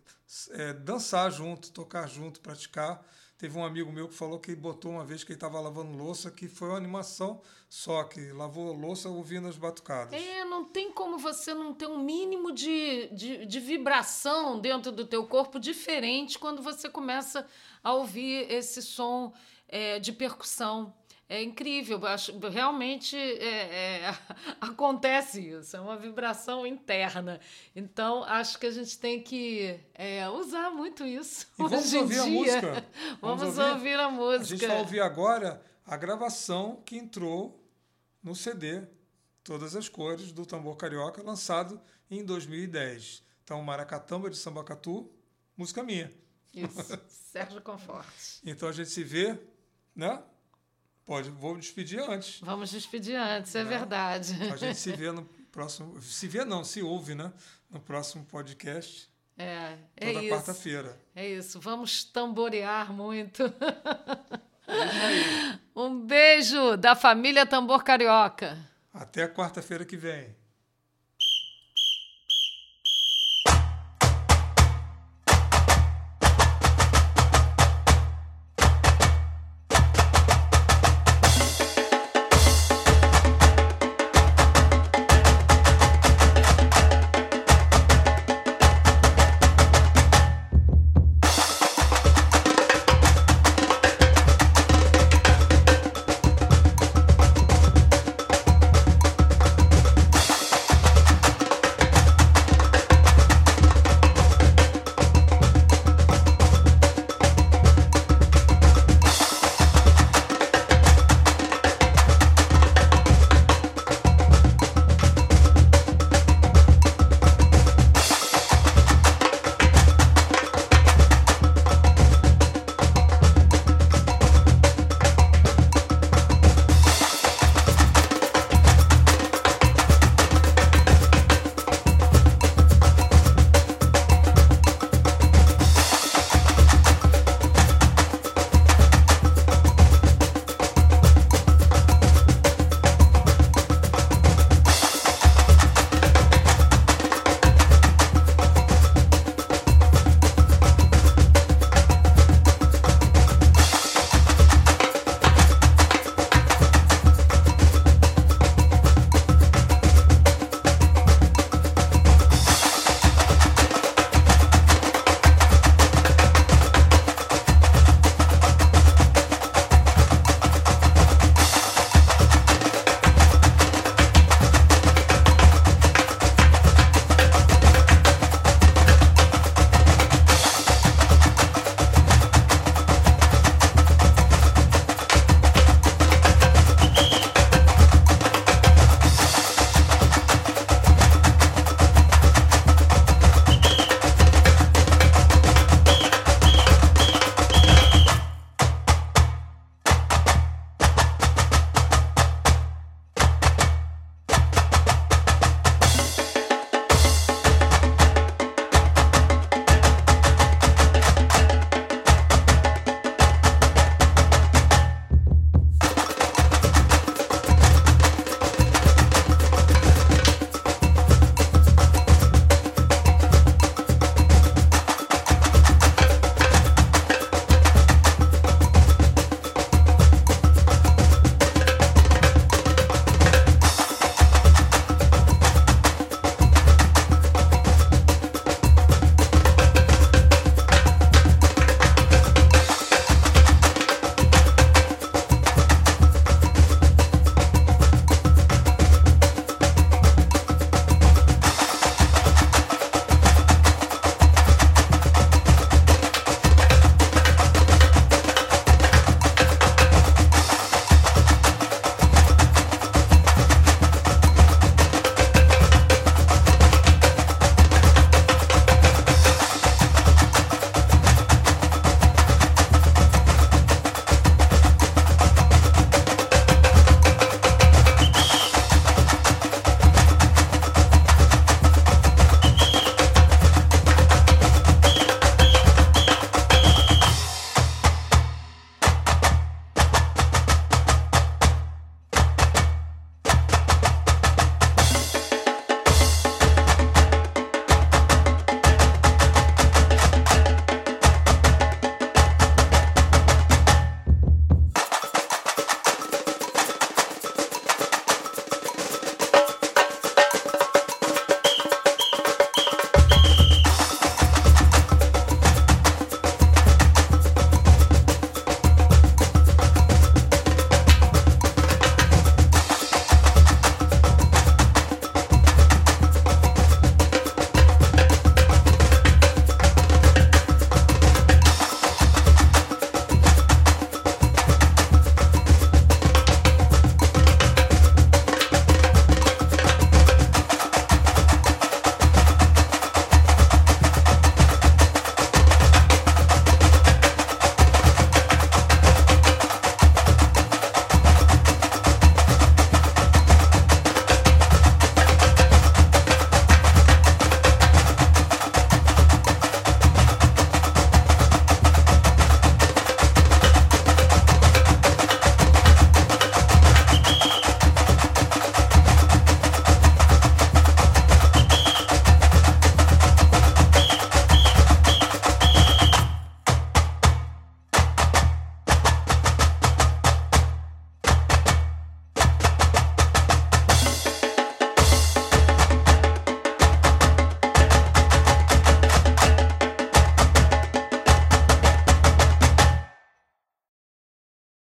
é, 0.50 0.72
dançar 0.72 1.30
junto, 1.30 1.70
tocar 1.70 2.08
junto, 2.08 2.40
praticar. 2.40 3.04
Teve 3.36 3.58
um 3.58 3.64
amigo 3.64 3.90
meu 3.90 4.08
que 4.08 4.14
falou 4.14 4.38
que 4.38 4.54
botou 4.54 4.92
uma 4.92 5.04
vez 5.04 5.24
que 5.24 5.32
ele 5.32 5.36
estava 5.36 5.60
lavando 5.60 5.98
louça, 5.98 6.30
que 6.30 6.46
foi 6.46 6.68
uma 6.68 6.76
animação 6.76 7.42
só, 7.68 8.04
que 8.04 8.30
lavou 8.30 8.72
louça 8.72 9.08
ouvindo 9.08 9.48
as 9.48 9.56
batucadas. 9.56 10.14
É, 10.14 10.44
não 10.44 10.64
tem 10.64 10.92
como 10.92 11.18
você 11.18 11.52
não 11.52 11.74
ter 11.74 11.88
um 11.88 11.98
mínimo 11.98 12.52
de, 12.52 13.08
de, 13.08 13.44
de 13.44 13.60
vibração 13.60 14.60
dentro 14.60 14.92
do 14.92 15.04
teu 15.04 15.26
corpo 15.26 15.58
diferente 15.58 16.38
quando 16.38 16.62
você 16.62 16.88
começa 16.88 17.44
a 17.82 17.92
ouvir 17.92 18.48
esse 18.48 18.80
som 18.80 19.32
é, 19.68 19.98
de 19.98 20.12
percussão. 20.12 20.94
É 21.32 21.42
incrível, 21.42 22.04
acho, 22.06 22.38
realmente 22.40 23.16
é, 23.16 24.02
é, 24.04 24.18
acontece 24.60 25.40
isso, 25.40 25.74
é 25.74 25.80
uma 25.80 25.96
vibração 25.96 26.66
interna. 26.66 27.40
Então, 27.74 28.22
acho 28.24 28.58
que 28.58 28.66
a 28.66 28.70
gente 28.70 28.98
tem 28.98 29.22
que 29.22 29.80
é, 29.94 30.28
usar 30.28 30.70
muito 30.70 31.06
isso. 31.06 31.46
E 31.58 31.62
vamos 31.62 31.94
ouvir 31.94 32.14
dia. 32.14 32.22
a 32.22 32.26
música. 32.26 32.86
Vamos, 33.22 33.40
vamos 33.40 33.58
ouvir. 33.58 33.72
ouvir. 33.72 34.00
a 34.00 34.10
música. 34.10 34.42
A 34.42 34.58
gente 34.58 34.66
vai 34.66 34.78
ouvir 34.80 35.00
agora 35.00 35.62
a 35.86 35.96
gravação 35.96 36.82
que 36.84 36.98
entrou 36.98 37.66
no 38.22 38.34
CD 38.34 38.82
Todas 39.42 39.74
as 39.74 39.88
Cores 39.88 40.32
do 40.32 40.44
Tambor 40.44 40.76
Carioca, 40.76 41.22
lançado 41.22 41.80
em 42.10 42.22
2010. 42.22 43.22
Então, 43.42 43.62
Maracatamba 43.62 44.28
de 44.28 44.36
Sambacatu, 44.36 45.10
música 45.56 45.82
minha. 45.82 46.12
Isso, 46.52 47.00
Sérgio 47.08 47.62
Conforte. 47.62 48.42
então 48.44 48.68
a 48.68 48.72
gente 48.72 48.90
se 48.90 49.02
vê 49.02 49.38
né? 49.94 50.22
Pode, 51.04 51.30
vou 51.30 51.56
despedir 51.56 52.00
antes. 52.00 52.40
Vamos 52.40 52.70
despedir 52.70 53.16
antes, 53.16 53.54
é, 53.54 53.64
né? 53.64 53.70
verdade. 53.70 54.34
A 54.52 54.56
gente 54.56 54.78
se 54.78 54.92
vê 54.92 55.10
no 55.12 55.24
próximo. 55.50 56.00
Se 56.00 56.28
vê, 56.28 56.44
não, 56.44 56.64
se 56.64 56.82
ouve, 56.82 57.14
né? 57.14 57.32
No 57.70 57.80
próximo 57.80 58.24
podcast. 58.24 59.10
É, 59.36 59.76
é 59.96 60.12
toda 60.12 60.28
quarta-feira. 60.28 61.00
É 61.14 61.28
isso. 61.28 61.58
Vamos 61.58 62.04
tamborear 62.04 62.92
muito. 62.92 63.42
É 64.68 65.58
um 65.74 66.00
beijo 66.06 66.76
da 66.76 66.94
família 66.94 67.44
Tambor 67.44 67.82
Carioca. 67.82 68.58
Até 68.92 69.26
quarta-feira 69.26 69.84
que 69.84 69.96
vem. 69.96 70.36